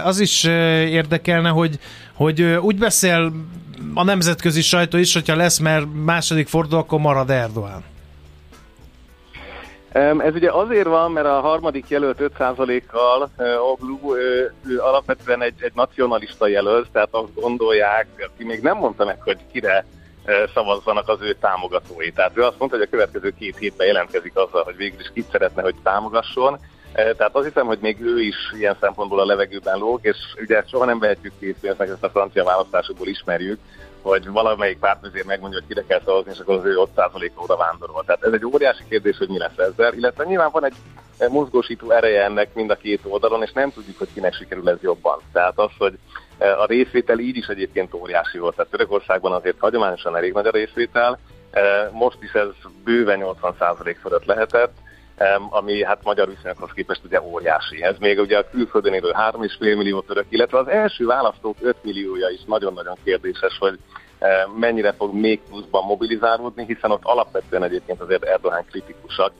[0.03, 1.79] az is érdekelne, hogy,
[2.13, 3.31] hogy úgy beszél
[3.93, 7.83] a nemzetközi sajtó is, hogyha lesz, mert második forduló, akkor marad Erdogan.
[10.17, 13.29] Ez ugye azért van, mert a harmadik jelölt 5%-kal
[13.71, 13.99] Oglu
[14.77, 19.85] alapvetően egy, egy nacionalista jelölt, tehát azt gondolják, aki még nem mondta meg, hogy kire
[20.53, 22.11] szavazzanak az ő támogatói.
[22.11, 25.29] Tehát ő azt mondta, hogy a következő két hétben jelentkezik azzal, hogy végül is kit
[25.31, 26.59] szeretne, hogy támogasson.
[26.93, 30.85] Tehát azt hiszem, hogy még ő is ilyen szempontból a levegőben lóg, és ugye soha
[30.85, 33.59] nem vehetjük készpénznek, ezt a francia választásokból ismerjük,
[34.01, 37.57] hogy valamelyik párt azért megmondja, hogy kire kell szavazni, és akkor az ő 5 oda
[37.57, 38.03] vándorol.
[38.05, 40.73] Tehát ez egy óriási kérdés, hogy mi lesz ezzel, illetve nyilván van egy
[41.29, 45.19] mozgósító ereje ennek mind a két oldalon, és nem tudjuk, hogy kinek sikerül ez jobban.
[45.31, 45.97] Tehát az, hogy
[46.37, 48.55] a részvétel így is egyébként óriási volt.
[48.55, 51.19] Tehát Törökországban azért hagyományosan elég nagy a részvétel,
[51.91, 52.47] most is ez
[52.83, 54.73] bőven 80% fölött lehetett,
[55.49, 57.83] ami hát magyar viszonyokhoz képest ugye óriási.
[57.83, 62.29] Ez még ugye a külföldön élő 3,5 millió török, illetve az első választók 5 milliója
[62.29, 63.79] is nagyon-nagyon kérdéses, hogy
[64.59, 69.31] mennyire fog még pluszban mobilizálódni, hiszen ott alapvetően egyébként azért Erdogan kritikusak,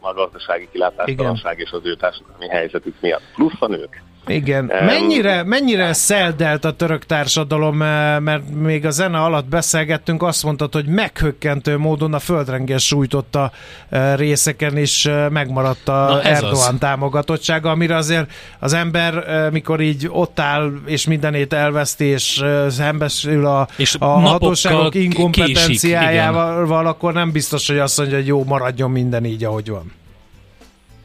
[0.00, 3.22] a gazdasági kilátástalanság és az ő társadalmi helyzetük miatt.
[3.34, 4.02] Plusz a nők.
[4.28, 4.64] Igen.
[4.64, 10.72] Mennyire, mennyire szeldelt a török társadalom, eh, mert még a zene alatt beszélgettünk, azt mondtad,
[10.72, 13.52] hogy meghökkentő módon a földrengés sújtotta
[13.88, 16.74] eh, részeken is eh, megmaradt a Erdogan az.
[16.78, 23.68] támogatottsága, amire azért az ember, mikor így ott áll, és mindenét elveszti, és szembesül a,
[23.76, 29.24] és a hatóságok inkompetenciájával, késik, akkor nem biztos, hogy azt mondja, hogy jó, maradjon minden
[29.24, 29.92] így, ahogy van.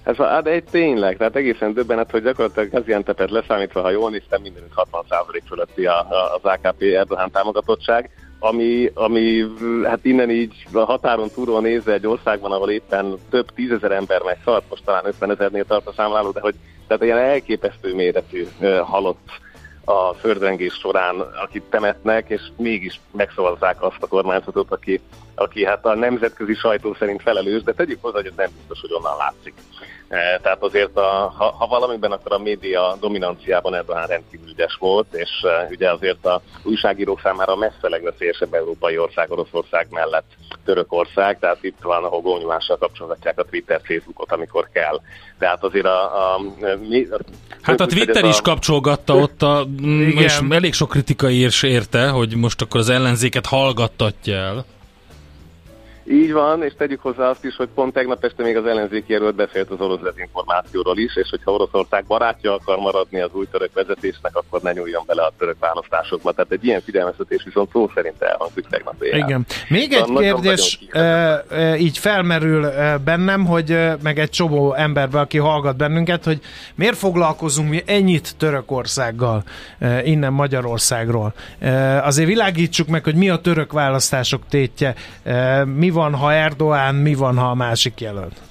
[0.03, 4.41] Ez a, de egy tényleg, tehát egészen döbbenet, hogy gyakorlatilag Gaziantepet leszámítva, ha jól néztem,
[4.41, 9.45] mindenütt 60% fölötti a, a, az AKP Erdogan támogatottság, ami, ami
[9.83, 14.37] hát innen így a határon túlról nézve egy országban, ahol éppen több tízezer ember megy
[14.45, 16.55] szart, most talán 50 ezernél tart a számláló, de hogy
[16.87, 18.47] tehát ilyen elképesztő méretű
[18.81, 19.29] halott
[19.85, 25.01] a földrengés során, akit temetnek, és mégis megszavazzák azt a kormányzatot, aki,
[25.35, 28.93] aki hát a nemzetközi sajtó szerint felelős, de tegyük hozzá, hogy ez nem biztos, hogy
[28.93, 29.53] onnan látszik.
[30.07, 35.13] E, tehát azért, a, ha, ha valamiben, akkor a média dominanciában Erdogan rendkívül ügyes volt,
[35.13, 40.25] és e, ugye azért a újságírók számára messze legveszélyesebb európai ország Oroszország mellett
[40.65, 45.01] Törökország, tehát itt van, ahol gónyolással kapcsolatják a Twitter, Facebookot, amikor kell.
[45.39, 46.33] Tehát azért a...
[46.33, 46.39] a,
[46.89, 47.19] mi, a
[47.61, 48.41] hát a Twitter is a...
[48.41, 49.67] kapcsolgatta ott, a,
[50.15, 54.65] és elég sok kritika is érte, hogy most akkor az ellenzéket hallgattatja el.
[56.07, 59.35] Így van, és tegyük hozzá azt is, hogy pont tegnap este még az ellenzéki jelölt
[59.35, 64.35] beszélt az orosz dezinformációról is, és hogyha Oroszország barátja akar maradni az új török vezetésnek,
[64.35, 66.31] akkor ne nyúljon bele a török választásokba.
[66.31, 69.17] Tehát egy ilyen figyelmeztetés viszont szó szerint elhangzik tegnap éjjel.
[69.17, 69.45] Igen.
[69.69, 72.71] Még egy kérdés e, e, így felmerül
[73.03, 76.39] bennem, hogy meg egy csomó emberbe, aki hallgat bennünket, hogy
[76.75, 79.43] miért foglalkozunk mi ennyit Törökországgal
[80.03, 81.33] innen Magyarországról.
[82.01, 84.95] Azért világítsuk meg, hogy mi a török választások tétje,
[85.75, 88.41] mi van, ha Erdoğan, mi van, ha a másik jelölt?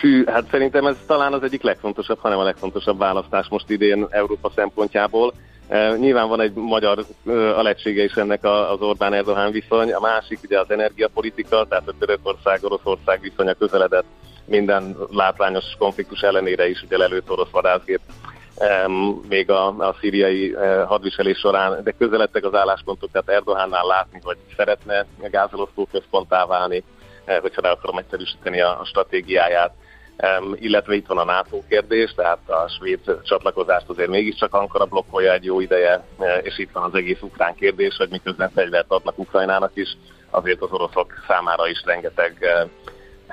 [0.00, 4.52] Fű, hát szerintem ez talán az egyik legfontosabb, hanem a legfontosabb választás most idén Európa
[4.54, 5.32] szempontjából.
[5.68, 10.60] E, nyilván van egy magyar e, alecsége is ennek az Orbán-Erdogan viszony, a másik ugye
[10.60, 14.06] az energiapolitika, tehát a Törökország-Oroszország viszonya közeledett
[14.44, 18.00] minden látványos konfliktus ellenére is, ugye előtt orosz vadászgép
[19.28, 24.36] még a, a szíriai eh, hadviselés során, de közeledtek az álláspontok, tehát Erdogánnál látni, hogy
[24.56, 26.84] szeretne gázelosztó központtá válni,
[27.24, 29.72] eh, hogyha le akarom egyszerűsíteni a, a stratégiáját.
[30.54, 35.44] Illetve itt van a NATO kérdés, tehát a svéd csatlakozást azért mégiscsak Ankara blokkolja egy
[35.44, 39.70] jó ideje, eh, és itt van az egész ukrán kérdés, hogy miközben fegyvert adnak Ukrajnának
[39.74, 39.96] is,
[40.30, 42.46] azért az oroszok számára is rengeteg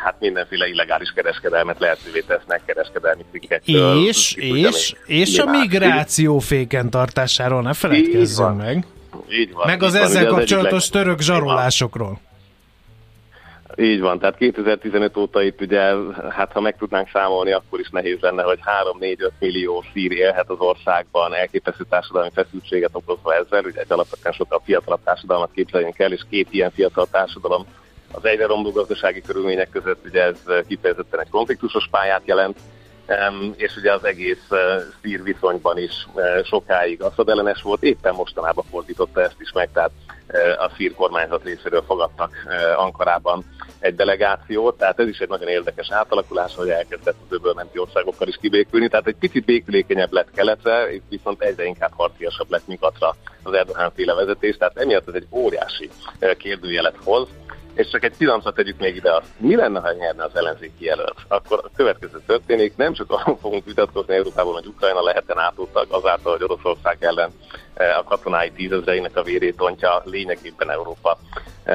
[0.03, 4.07] hát mindenféle illegális kereskedelmet lehetővé tesznek kereskedelmi cikkektől.
[4.07, 8.85] És, és, és a migráció féken tartásáról ne feledkezzünk meg.
[9.29, 9.67] Így van.
[9.67, 12.19] Meg az van, ezzel kapcsolatos az török zsarolásokról.
[13.75, 15.93] Így van, tehát 2015 óta itt ugye,
[16.29, 18.59] hát ha meg tudnánk számolni, akkor is nehéz lenne, hogy
[18.99, 24.62] 3-4-5 millió szír élhet az országban, elképesztő társadalmi feszültséget okozva ezzel, ugye egy alapvetően sokkal
[24.65, 27.65] fiatalabb társadalmat képzeljünk el, és két ilyen fiatal társadalom
[28.12, 32.60] az egyre romló gazdasági körülmények között ugye ez kifejezetten egy konfliktusos pályát jelent,
[33.56, 39.22] és ugye az egész eh, szír viszonyban is eh, sokáig asszadellenes volt, éppen mostanában fordította
[39.22, 39.91] ezt is meg, tehát
[40.28, 42.32] eh, a szír kormányzat részéről fogadtak
[42.76, 43.45] Ankarában
[43.80, 48.38] egy delegációt, tehát ez is egy nagyon érdekes átalakulás, hogy elkezdett az öbölmenti országokkal is
[48.41, 53.91] kibékülni, tehát egy picit békülékenyebb lett keletre, viszont egyre inkább harciasabb lett nyugatra az Erdogan
[53.95, 55.89] féle vezetés, tehát emiatt ez egy óriási
[56.38, 57.28] kérdőjelet hoz,
[57.79, 61.15] és csak egy pillanatra tegyük még ide azt, mi lenne, ha nyerne az ellenzéki jelölt?
[61.27, 65.87] Akkor a következő történik, nem csak arról fogunk vitatkozni Európában, hogy Ukrajna lehet-e NATO tag,
[65.89, 67.29] azáltal, hogy Oroszország ellen
[67.73, 71.17] e, a katonái tízezreinek a vérét ontja lényegében Európa
[71.63, 71.73] e,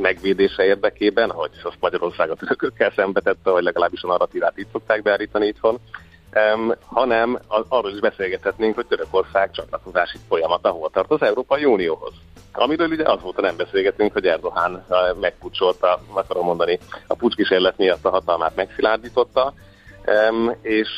[0.00, 5.02] megvédése érdekében, hogy azt Magyarország a törökökkel szembe tette, hogy legalábbis a narratívát itt szokták
[5.02, 5.78] beállítani itthon,
[6.34, 12.12] um, hanem arról is beszélgethetnénk, hogy Törökország csatlakozási folyamata hol tart az Európai Unióhoz.
[12.58, 14.84] Amiről ugye azóta nem beszélgetünk, hogy Erdogan
[15.20, 19.52] megpucsolta, akarom mondani, a pucskísérlet miatt a hatalmát megszilárdította,
[20.62, 20.88] és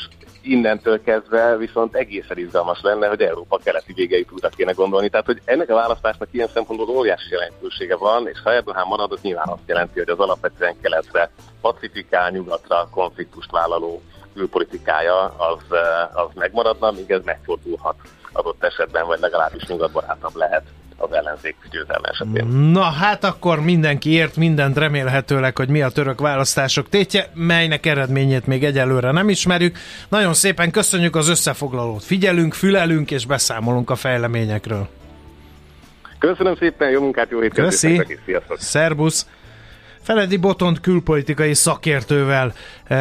[0.42, 5.08] innentől kezdve viszont egészen izgalmas lenne, hogy Európa keleti végeit újra kéne gondolni.
[5.08, 9.20] Tehát, hogy ennek a választásnak ilyen szempontból óriási jelentősége van, és ha Erdogan marad, az
[9.20, 14.02] nyilván azt jelenti, hogy az alapvetően keletre, pacifikál, nyugatra konfliktust vállaló
[14.34, 15.78] külpolitikája az,
[16.12, 17.96] az megmaradna, míg ez megfordulhat
[18.32, 20.62] adott esetben, vagy legalábbis nyugatbarátabb lehet
[21.02, 22.46] az ellenzék győzelme esetén.
[22.46, 28.46] Na hát akkor mindenki ért mindent remélhetőleg, hogy mi a török választások tétje, melynek eredményét
[28.46, 29.76] még egyelőre nem ismerjük.
[30.08, 32.02] Nagyon szépen köszönjük az összefoglalót.
[32.02, 34.88] Figyelünk, fülelünk és beszámolunk a fejleményekről.
[36.18, 37.70] Köszönöm szépen, jó munkát, jó hétvégét!
[37.70, 38.18] Köszi!
[38.56, 39.26] Szerbusz!
[40.02, 42.52] Feledi Botont külpolitikai szakértővel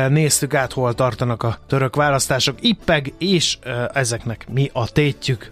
[0.10, 2.56] néztük át, hol tartanak a török választások.
[2.62, 3.58] Ippeg, és
[3.94, 5.52] ezeknek mi a tétjük.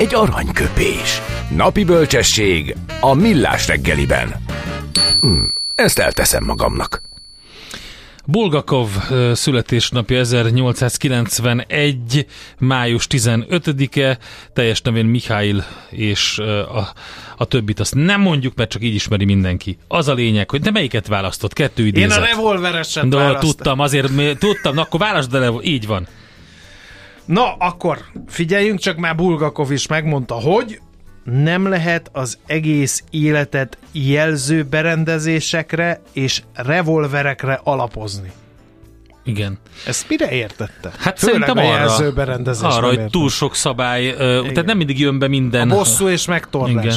[0.00, 1.20] egy aranyköpés.
[1.56, 4.34] Napi bölcsesség a millás reggeliben.
[5.20, 5.42] Hm,
[5.74, 7.02] ezt elteszem magamnak.
[8.24, 8.88] Bulgakov
[9.32, 12.26] születésnapja 1891.
[12.58, 14.18] május 15-e,
[14.52, 15.54] teljes nevén Mihály
[15.90, 16.88] és a,
[17.36, 19.78] a többit azt nem mondjuk, mert csak így ismeri mindenki.
[19.88, 21.52] Az a lényeg, hogy de melyiket választott?
[21.52, 22.10] Kettő idézet.
[22.10, 23.50] Én a revolvereset De választom.
[23.50, 26.06] tudtam, azért tudtam, na akkor válaszd, de így van.
[27.30, 30.80] Na, akkor figyeljünk csak, már Bulgakov is megmondta, hogy
[31.24, 38.32] nem lehet az egész életet jelző berendezésekre és revolverekre alapozni.
[39.24, 39.58] Igen.
[39.86, 40.92] Ezt mire értette?
[40.98, 44.98] Hát Főleg szerintem arra, jelző berendezés arra hogy túl sok szabály, uh, tehát nem mindig
[44.98, 45.70] jön be minden.
[45.70, 46.84] A bosszú és megtorlás.
[46.84, 46.96] Igen.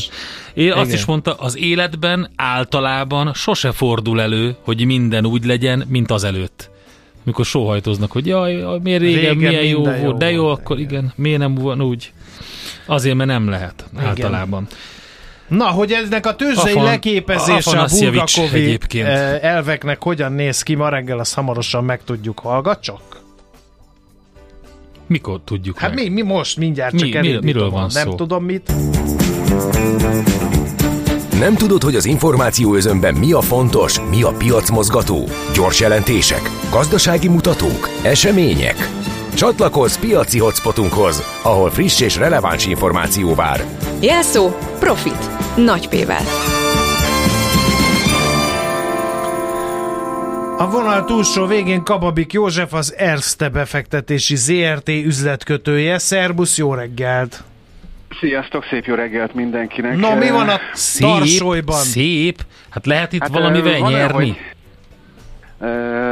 [0.54, 0.78] Én Igen.
[0.78, 6.24] azt is mondta, az életben általában sose fordul elő, hogy minden úgy legyen, mint az
[6.24, 6.72] előtt
[7.24, 10.80] mikor sóhajtoznak, hogy jaj, miért régen, régen milyen jó volt, jó de jó, volt, akkor
[10.80, 10.90] igen.
[10.92, 12.14] igen, miért nem van úgy?
[12.86, 14.06] Azért, mert nem lehet igen.
[14.06, 14.68] általában.
[15.48, 21.20] Na, hogy eznek a tőzsdei leképezése a Bulgakovi eh, elveknek hogyan néz ki ma reggel,
[21.20, 22.40] azt hamarosan megtudjuk.
[22.40, 23.22] Hallgatsak?
[25.08, 26.04] Mikor tudjuk Hát meg?
[26.04, 28.16] mi, mi most mindjárt csak mi, Miről van Nem szó?
[28.16, 28.74] tudom mit.
[31.44, 35.28] Nem tudod, hogy az információ özönben mi a fontos, mi a piacmozgató?
[35.54, 38.90] Gyors jelentések, gazdasági mutatók, események?
[39.34, 43.66] Csatlakozz piaci hotspotunkhoz, ahol friss és releváns információ vár.
[44.02, 45.56] Jelszó Profit.
[45.56, 46.24] Nagy P-vel.
[50.58, 55.98] A vonal túlsó végén Kababik József az Erste befektetési ZRT üzletkötője.
[55.98, 57.44] Szerbusz, jó reggelt!
[58.20, 59.98] Sziasztok, szép jó reggelt mindenkinek!
[59.98, 61.76] Na, mi van a szép, tarsolyban?
[61.76, 64.28] Szép, hát lehet itt hát, valamivel van nyerni?
[64.28, 64.38] Hogy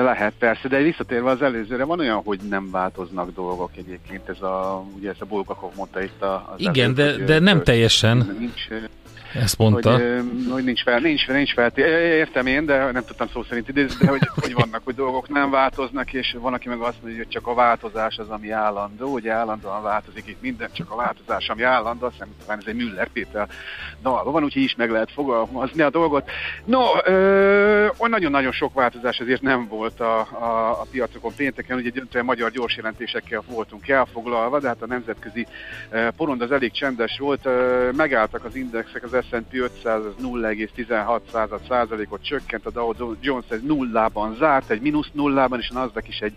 [0.03, 4.85] lehet persze, de visszatérve az előzőre, van olyan, hogy nem változnak dolgok egyébként, ez a,
[4.97, 8.35] ugye ezt a Bulgakov mondta itt a, az Igen, előtt, de, de nem teljesen.
[8.39, 8.67] Nincs,
[9.33, 9.91] ezt mondta.
[9.91, 14.05] Hogy, hogy nincs, fel, nincs, nincs fel, értem én, de nem tudtam szó szerint idézni,
[14.05, 17.31] de hogy, hogy vannak, hogy dolgok nem változnak, és van, aki meg azt mondja, hogy
[17.31, 21.63] csak a változás az, ami állandó, ugye állandóan változik itt minden, csak a változás, ami
[21.63, 23.47] állandó, azt hiszem, talán ez egy Müller Péter
[24.01, 26.29] dalban van, úgyhogy is meg lehet fogalmazni a dolgot.
[26.65, 26.83] No,
[28.07, 32.75] nagyon-nagyon sok változás azért nem volt a, a, a piacokon pénteken, ugye döntően magyar gyors
[32.75, 35.47] jelentésekkel voltunk elfoglalva, de hát a nemzetközi
[36.17, 37.47] porond az elég csendes volt,
[37.95, 44.35] megálltak az indexek, az S&P 500 az 0,16 százalékot csökkent, a Dow Jones egy nullában
[44.35, 46.33] zárt, egy mínusz nullában, és a Nasdaq is egy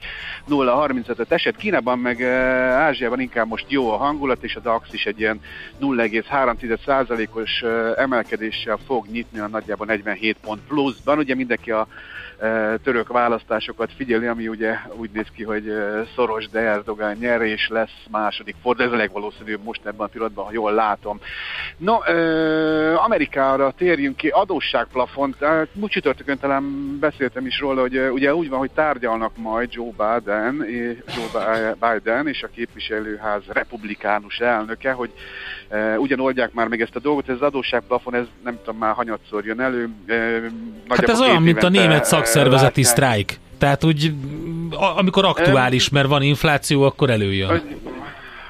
[0.49, 1.57] 0,35-et esett.
[1.57, 5.41] Kínában meg Ázsiában inkább most jó a hangulat, és a DAX is egy ilyen
[5.81, 7.63] 0,3 százalékos
[7.97, 11.19] emelkedéssel fog nyitni a nagyjából 47 pont pluszban.
[11.19, 11.87] Ugye mindenki a
[12.83, 15.73] török választásokat figyeli, ami ugye úgy néz ki, hogy
[16.15, 18.89] szoros, de Erdogan nyer, és lesz második forduló.
[18.89, 21.21] Ez a legvalószínűbb most ebben a pillanatban, ha jól látom.
[21.77, 21.99] No,
[22.95, 25.37] Amerikára térjünk ki, adósságplafont.
[25.73, 30.67] Múlt csütörtökön talán beszéltem is róla, hogy ugye úgy van, hogy tárgyalnak majd Joe Biden,
[31.17, 35.13] Joe Biden és a képviselőház republikánus elnöke, hogy
[35.97, 39.45] ugyan oldják már meg ezt a dolgot, ez az adósságplafon, ez nem tudom már hanyatszor
[39.45, 39.89] jön elő.
[40.89, 43.39] Hát ez olyan, mint a német szakszervezeti sztrájk.
[43.59, 44.13] Tehát úgy,
[44.97, 47.63] amikor aktuális, mert van infláció, akkor előjön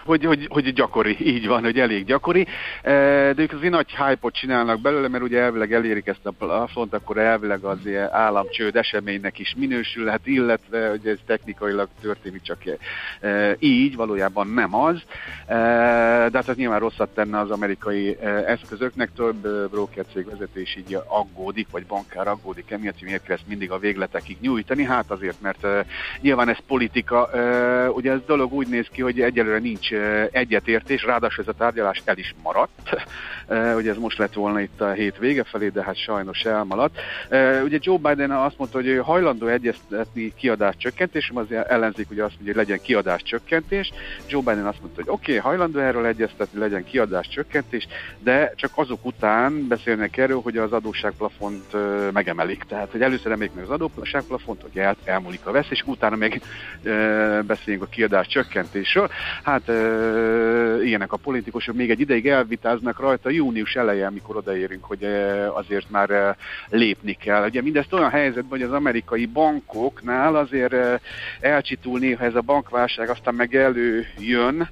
[0.05, 2.47] hogy, hogy, hogy gyakori, így van, hogy elég gyakori,
[2.83, 7.19] de ők azért nagy hype csinálnak belőle, mert ugye elvileg elérik ezt a plafont, akkor
[7.19, 7.79] elvileg az
[8.11, 12.63] államcsőd eseménynek is minősülhet, illetve hogy ez technikailag történik csak
[13.59, 15.03] így, valójában nem az,
[15.47, 18.17] de hát ez nyilván rosszat tenne az amerikai
[18.47, 23.49] eszközöknek, több broker cég vezetés így aggódik, vagy bankár aggódik emiatt, hogy miért kell ezt
[23.49, 25.67] mindig a végletekig nyújtani, hát azért, mert
[26.21, 27.31] nyilván ez politika,
[27.95, 29.94] ugye ez dolog úgy néz ki, hogy egyelőre nincs
[30.31, 32.97] egyetértés, ráadásul ez a tárgyalás el is maradt.
[33.49, 37.01] Ugye ez most lett volna itt a hét vége felé, de hát sajnos elmaradt.
[37.65, 42.55] Ugye Joe Biden azt mondta, hogy hajlandó egyeztetni kiadás csökkentés, az ellenzék ugye azt mondja,
[42.55, 43.93] hogy legyen kiadás csökkentés.
[44.29, 47.87] Joe Biden azt mondta, hogy oké, okay, hajlandó erről egyeztetni, legyen kiadás csökkentés,
[48.19, 51.77] de csak azok után beszélnek erről, hogy az adósságplafont
[52.13, 52.63] megemelik.
[52.63, 56.43] Tehát, hogy először emelik meg az adósságplafont, hogy el, elmúlik a vesz, és utána még
[57.47, 59.11] beszélünk a kiadás csökkentésről.
[59.43, 59.69] Hát
[60.83, 65.05] ilyenek a politikusok, még egy ideig elvitáznak rajta június elején, amikor odaérünk, hogy
[65.55, 66.37] azért már
[66.69, 67.45] lépni kell.
[67.45, 70.75] Ugye mindezt olyan helyzetben, hogy az amerikai bankoknál azért
[71.41, 74.69] elcsitul néha ez a bankválság, aztán meg előjön,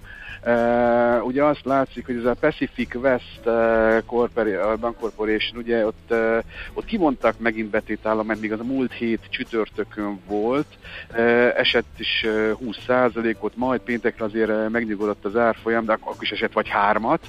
[0.46, 3.98] Uh, ugye azt látszik, hogy ez a Pacific West uh,
[4.98, 6.38] Corporation, ugye ott, uh,
[6.72, 10.66] ott kimondtak megint betétállományt, még az a múlt hét csütörtökön volt,
[11.10, 11.18] uh,
[11.56, 16.68] esett is uh, 20%-ot, majd péntekre azért megnyugodott az árfolyam, de akkor is esett vagy
[16.68, 17.20] hármat.
[17.22, 17.28] Uh,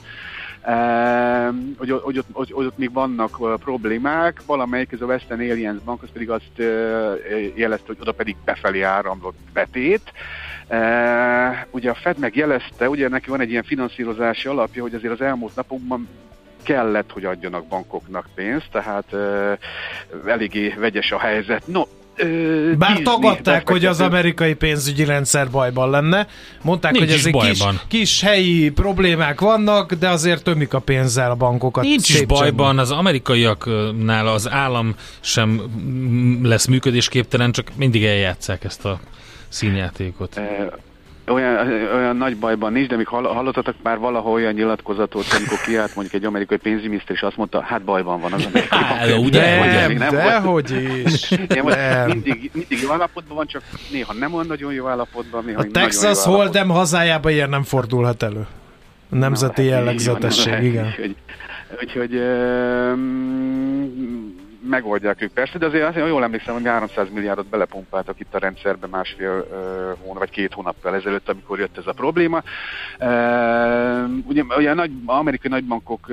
[1.77, 6.03] hogy, hogy, ott, hogy, hogy ott még vannak problémák, valamelyik ez a Western Aliens Bank,
[6.03, 6.57] az pedig azt
[7.55, 10.11] jelezte, hogy oda pedig befelé áramlott betét.
[10.69, 15.21] Uh, ugye a Fed megjelezte, ugye neki van egy ilyen finanszírozási alapja, hogy azért az
[15.21, 16.07] elmúlt napokban
[16.63, 19.57] kellett, hogy adjanak bankoknak pénzt, tehát uh,
[20.25, 21.67] eléggé vegyes a helyzet.
[21.67, 21.83] No,
[22.77, 26.27] bár tagadták, hogy az amerikai pénzügyi rendszer bajban lenne.
[26.61, 31.35] Mondták, Nincs hogy ezek kis, kis helyi problémák vannak, de azért tömik a pénzzel a
[31.35, 31.83] bankokat.
[31.83, 35.61] Nincs is bajban, az amerikaiaknál az állam sem
[36.43, 38.99] lesz működésképtelen, csak mindig eljátszák ezt a
[39.49, 40.39] színjátékot
[41.27, 46.21] olyan, olyan nagy bajban nincs, de még hallottatok már valahol olyan nyilatkozatot, amikor kiállt mondjuk
[46.21, 49.65] egy amerikai pénzügyminiszter, és azt mondta, hát bajban van az amerikai Há, ugye?
[49.65, 50.71] Nem, nem de hogy
[51.05, 51.29] is.
[51.63, 52.07] Nem.
[52.07, 53.61] Mindig, mindig jó állapotban van, csak
[53.91, 55.43] néha nem olyan nagyon jó állapotban.
[55.45, 58.47] Néha a Texas Hold'em hazájában ilyen nem fordulhat elő.
[59.09, 60.85] A nemzeti Na, jellegzetesség, igen.
[60.85, 61.15] Úgyhogy,
[61.81, 63.63] úgyhogy um,
[64.69, 68.87] megoldják ők persze, de azért, azért jól emlékszem, hogy 300 milliárdot belepumpáltak itt a rendszerbe
[68.87, 69.47] másfél
[70.01, 72.43] hónap, vagy két hónappal ezelőtt, amikor jött ez a probléma.
[74.27, 76.07] Ugye, ugye nagy, amerikai nagybankok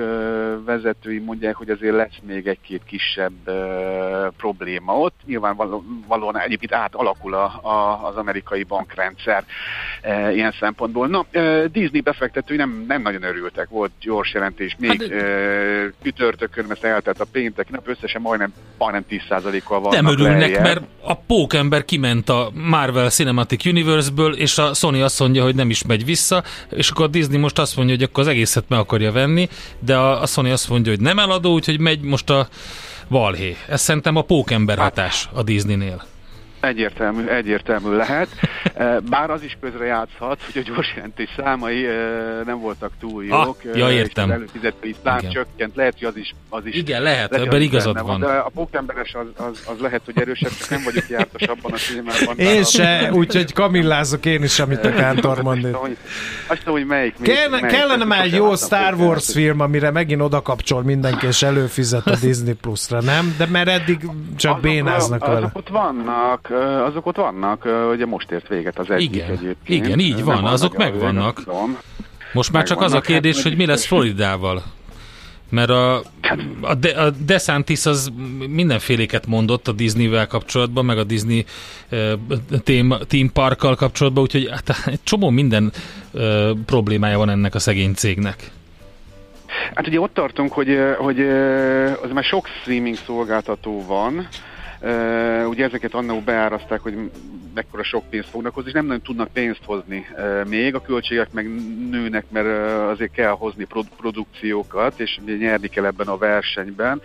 [0.65, 3.51] vezetői mondják, hogy azért lesz még egy-két kisebb
[4.37, 5.19] probléma ott.
[5.25, 9.43] Nyilvánvalóan egyébként átalakul a, a, az amerikai bankrendszer
[10.33, 11.09] ilyen szempontból.
[11.33, 17.19] Uh, Disney befektetői nem, nem nagyon örültek, volt gyors jelentés, még hát, kütörtökön, ezt eltelt
[17.19, 19.93] a péntek nap, összesen majd majdnem, majdnem 10%-kal van.
[19.93, 25.43] Nem örülnek, mert a pókember kiment a Marvel Cinematic Universe-ből, és a Sony azt mondja,
[25.43, 28.29] hogy nem is megy vissza, és akkor a Disney most azt mondja, hogy akkor az
[28.29, 32.01] egészet meg akarja venni, de a, a Sony azt mondja, hogy nem eladó, úgyhogy megy
[32.01, 32.47] most a
[33.07, 33.57] valhé.
[33.67, 36.10] Ez szerintem a pókember hát- hatás a Disneynél.
[36.61, 38.27] Egyértelmű, egyértelmű lehet.
[38.73, 41.95] Eh, bár az is közre játszhat, hogy a gyors jelentés számai eh,
[42.45, 43.57] nem voltak túl jók.
[43.65, 44.29] Ah, ja, értem.
[44.29, 45.75] És az előfizetői szám csökkent.
[45.75, 48.19] Lehet, hogy az is, az is Igen, lehet, ebben igazad van.
[48.19, 51.77] De a pókemberes az, az, az, lehet, hogy erősebb, csak nem vagyok jártas abban a
[51.77, 52.37] filmben.
[52.37, 55.95] Én se, úgyhogy kamillázok én is, amit a Kántor mondani.
[56.47, 57.15] Azt tudom, hogy melyik.
[57.21, 61.43] Kellene, melyik, kellene már egy jó Star Wars film, amire megint oda kapcsol mindenki, és
[61.43, 63.35] előfizet a Disney Plus-ra, nem?
[63.37, 63.99] De mert eddig
[64.35, 65.45] csak azok, bénáznak azok vele.
[65.45, 66.50] Azok ott vannak,
[66.87, 69.85] azok ott vannak, ugye most ért véget az egyik igen, egyébként.
[69.85, 71.43] Igen, így van, azok megvannak.
[72.33, 74.63] Most már csak az a kérdés, hát, hogy mi lesz Floridával.
[75.49, 75.95] Mert a,
[76.61, 78.11] a, De, a DeSantis az
[78.47, 81.45] mindenféléket mondott a Disney-vel kapcsolatban, meg a Disney
[81.91, 82.11] uh,
[82.63, 85.71] theme, theme parkkal kapcsolatban, úgyhogy hát, egy csomó minden
[86.11, 88.51] uh, problémája van ennek a szegény cégnek.
[89.73, 91.19] Hát ugye ott tartunk, hogy, hogy
[92.01, 94.27] az már sok streaming szolgáltató van,
[95.47, 97.11] ugye ezeket annól beárazták, hogy
[97.53, 100.05] mekkora sok pénzt fognak hozni, és nem nagyon tudnak pénzt hozni
[100.47, 101.49] még, a költségek meg
[101.89, 107.01] nőnek, mert azért kell hozni produ- produkciókat, és nyerni kell ebben a versenyben,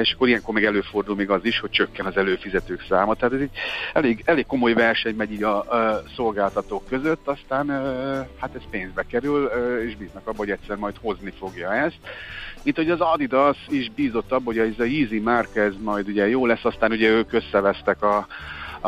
[0.00, 3.14] és akkor ilyenkor meg előfordul még az is, hogy csökken az előfizetők száma.
[3.14, 3.50] Tehát ez egy
[3.92, 7.68] elég, elég komoly verseny megy így a, a szolgáltatók között, aztán
[8.38, 9.50] hát ez pénzbe kerül,
[9.86, 11.98] és bíznak abban, hogy egyszer majd hozni fogja ezt.
[12.62, 16.28] Itt hogy az Adidas is bízott abban, hogy ez a Easy Mark ez majd ugye
[16.28, 18.26] jó lesz, aztán ugye ők összevesztek a,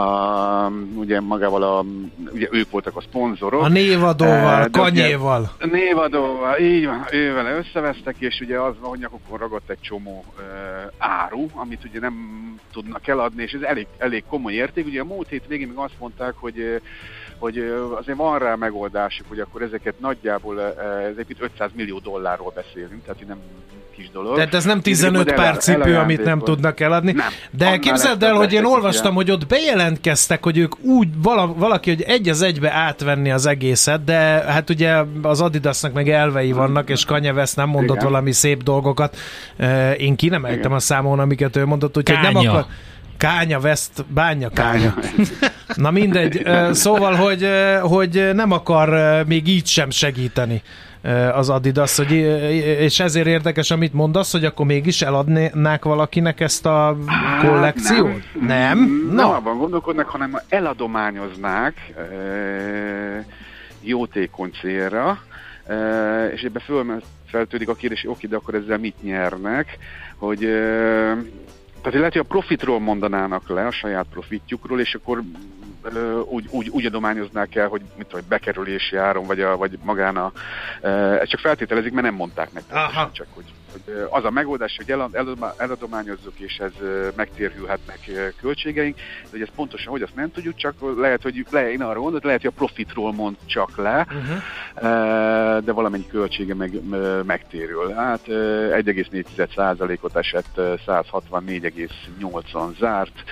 [0.00, 1.84] a, ugye magával a,
[2.32, 3.62] ugye ők voltak a szponzorok.
[3.62, 5.50] A névadóval, uh, kanyéval.
[5.60, 10.24] A névadóval, így van, ővel összevesztek, és ugye az van, hogy nyakukon ragadt egy csomó
[10.36, 10.44] uh,
[10.98, 12.14] áru, amit ugye nem
[12.72, 14.86] tudnak eladni, és ez elég, elég komoly érték.
[14.86, 16.80] Ugye a múlt hét végén még azt mondták, hogy uh,
[17.38, 17.58] hogy
[17.98, 20.60] azért van rá megoldásuk, hogy akkor ezeket nagyjából,
[21.10, 23.38] ez egy 500 millió dollárról beszélünk, tehát nem
[23.96, 24.34] kis dolog.
[24.34, 27.12] Tehát ez nem 15 Én pár cipő, amit nem tudnak eladni.
[27.12, 27.28] Nem.
[27.50, 29.14] De képzeld el, hogy én olvastam, ilyen.
[29.14, 34.04] hogy ott bejelentkeztek, hogy ők úgy, vala, valaki, hogy egy az egybe átvenni az egészet,
[34.04, 34.14] de
[34.46, 38.08] hát ugye az Adidasnak meg elvei vannak, és Kanye West nem mondott Igen.
[38.08, 39.16] valami szép dolgokat.
[39.96, 42.66] Én ki nem a számon, amiket ő mondott, úgyhogy nem akar...
[43.16, 44.94] Kánya, West, bánya, kánya.
[45.74, 47.48] Na mindegy, szóval, hogy,
[47.82, 50.62] hogy nem akar még így sem segíteni
[51.32, 52.12] az Adidas, hogy,
[52.80, 58.22] és ezért érdekes, amit mondasz, hogy akkor mégis eladnák valakinek ezt a hát, kollekciót?
[58.40, 58.46] Nem.
[58.46, 58.78] Nem?
[58.78, 59.32] Nem, no.
[59.32, 61.92] abban gondolkodnak, hanem eladományoznák
[63.80, 65.18] jótékony célra,
[66.34, 69.78] és ebbe föl, feltődik a kérdés, oké, de akkor ezzel mit nyernek,
[70.16, 70.48] hogy
[71.84, 75.22] tehát lehet, hogy a profitról mondanának le, a saját profitjukról, és akkor
[76.24, 80.32] úgy, úgy, úgy adományoznák el, hogy mit tudom, bekerülési áron, vagy, a, vagy magán a...
[81.20, 82.62] Ezt csak feltételezik, mert nem mondták meg.
[82.70, 83.10] Aha.
[83.12, 83.44] Csak hogy
[84.10, 84.94] az a megoldás, hogy
[85.56, 86.72] eladományozzuk, és ez
[87.16, 88.10] megtérülhetnek
[88.40, 92.00] költségeink, de hogy ez pontosan hogy azt nem tudjuk, csak lehet, hogy le, én arra
[92.00, 94.38] mondod, lehet, hogy a profitról mond csak le, uh-huh.
[95.64, 96.80] de valamennyi költsége meg,
[97.24, 97.92] megtérül.
[97.92, 103.24] Hát 1,4%-ot esett, 164,8-on zárt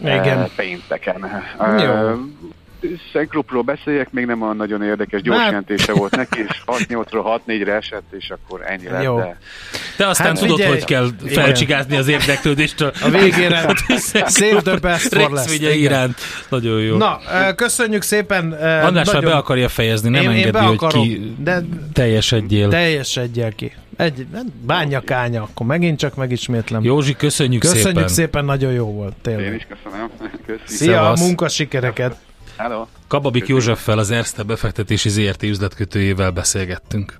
[0.00, 0.48] Igen.
[0.56, 1.30] pénteken.
[1.78, 2.14] Jó.
[3.12, 5.46] Szenkrupról beszéljek, még nem olyan nagyon érdekes, gyors hát...
[5.46, 9.02] jelentése volt neki, és 6-8-ról 6-4-re esett, és akkor ennyi lett.
[9.02, 9.16] Jó.
[9.16, 9.38] De...
[9.96, 12.80] de aztán hát tudod, figyelj, hogy kell felcsigázni az érdeklődést.
[12.80, 13.74] A, a végére
[14.38, 15.58] save the best for less.
[15.58, 16.18] iránt.
[16.48, 16.96] Nagyon jó.
[16.96, 17.20] Na,
[17.56, 18.52] köszönjük szépen.
[18.82, 19.30] András nagyon...
[19.30, 21.62] be akarja fejezni, nem én, engedi, én hogy ki de
[21.92, 22.68] teljesedjél.
[22.68, 23.72] Teljesedjél ki.
[23.96, 24.26] Egy,
[24.66, 26.84] bánja kánya, akkor megint csak megismétlem.
[26.84, 28.02] Józsi, köszönjük, köszönjük szépen.
[28.02, 29.14] Köszönjük szépen, nagyon jó volt.
[29.22, 29.44] Tényleg.
[29.44, 30.10] Én is köszönöm.
[30.46, 30.76] Köszi.
[30.76, 32.16] Szia, munkasikereket.
[32.56, 32.86] Hello.
[33.08, 37.18] Kababik Józseffel, az Erste befektetési ZRT üzletkötőjével beszélgettünk.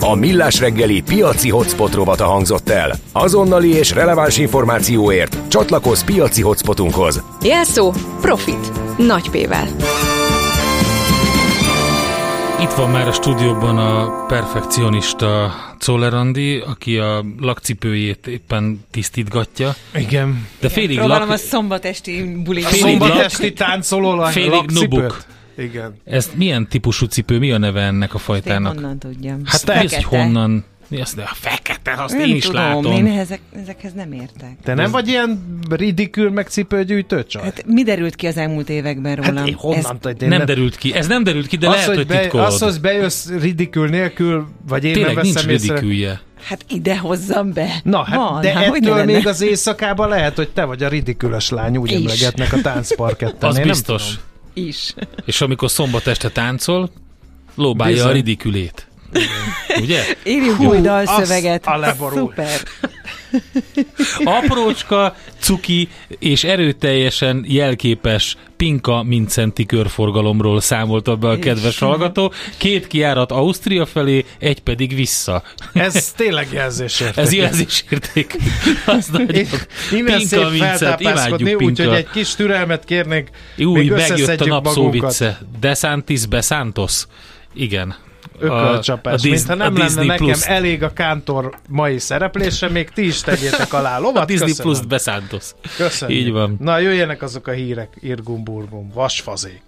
[0.00, 2.92] A Millás reggeli piaci hotspot rovata hangzott el.
[3.12, 7.22] Azonnali és releváns információért csatlakozz piaci hotspotunkhoz.
[7.42, 8.96] Jelszó Profit.
[8.98, 9.68] Nagy P-vel.
[12.60, 19.74] Itt van már a stúdióban a perfekcionista Czollerandi, aki a lakcipőjét éppen tisztítgatja.
[19.94, 20.46] Igen.
[20.60, 21.36] De félig Próbálom lak...
[21.36, 22.64] a szombatesti buli.
[22.64, 25.22] A szombatesti táncoló Félig nubuk.
[25.56, 25.96] Igen.
[26.04, 28.74] Ez milyen típusú cipő, mi a neve ennek a fajtának?
[28.74, 29.40] Én honnan tudjam.
[29.44, 30.64] Hát az, hogy honnan?
[30.88, 32.92] Mi az, de a fekete, azt nem én is tudom, látom.
[32.92, 34.56] Én ezek, ezekhez nem értek.
[34.62, 34.90] Te nem Ez...
[34.90, 37.42] vagy ilyen ridikül meg cipőgyűjtő csaj?
[37.42, 39.36] Hát mi derült ki az elmúlt években rólam?
[39.36, 40.14] Hát én honnan Ez...
[40.18, 40.94] nem, nem derült ki.
[40.94, 42.46] Ez nem derült ki, de az, lehet, hogy, hogy be, titkolod.
[42.46, 46.20] Az, hogy bejössz ridikül nélkül, vagy én Tényleg nem nincs ridikülje.
[46.42, 47.80] Hát ide hozzam be.
[47.82, 51.48] Na, hát, Van, de hát ettől még az éjszakában lehet, hogy te vagy a ridikülös
[51.50, 51.96] lány, úgy Is.
[51.96, 53.48] emlegetnek a táncparketten.
[53.48, 54.14] Az Én biztos.
[54.52, 54.94] Is.
[55.24, 56.90] És amikor szombat este táncol,
[57.54, 58.10] lóbálja Bizony.
[58.10, 58.87] a ridikülét.
[59.80, 60.02] Ugye?
[60.24, 61.66] Írjunk új dalszöveget.
[61.66, 62.60] A Szuper.
[64.24, 65.88] Aprócska, cuki
[66.18, 72.32] és erőteljesen jelképes Pinka Mincenti körforgalomról számolta be a kedves hallgató.
[72.56, 75.42] Két kiárat Ausztria felé, egy pedig vissza.
[75.72, 77.24] Ez tényleg jelzésérték.
[77.24, 78.36] Ez jelzésérték.
[78.86, 79.44] Az nagyon.
[79.92, 81.64] Innen Pinka Mincent, imádjuk Pinka.
[81.64, 83.30] Úgyhogy egy kis türelmet kérnék.
[83.58, 85.38] Új, megjött a napszó vicce.
[85.60, 87.06] Desantis Besantos.
[87.54, 88.06] Igen
[88.40, 89.22] ökölcsapás.
[89.22, 90.46] A, a Mintha nem a lenne nekem Plus.
[90.46, 94.22] elég a Kántor mai szereplése, még ti is tegyétek alá lovat.
[94.22, 95.54] A Disney Plus beszántosz.
[95.76, 96.18] Köszönjük.
[96.18, 96.56] Így van.
[96.60, 99.62] Na, jöjjenek azok a hírek, irgum-burgum, vasfazék.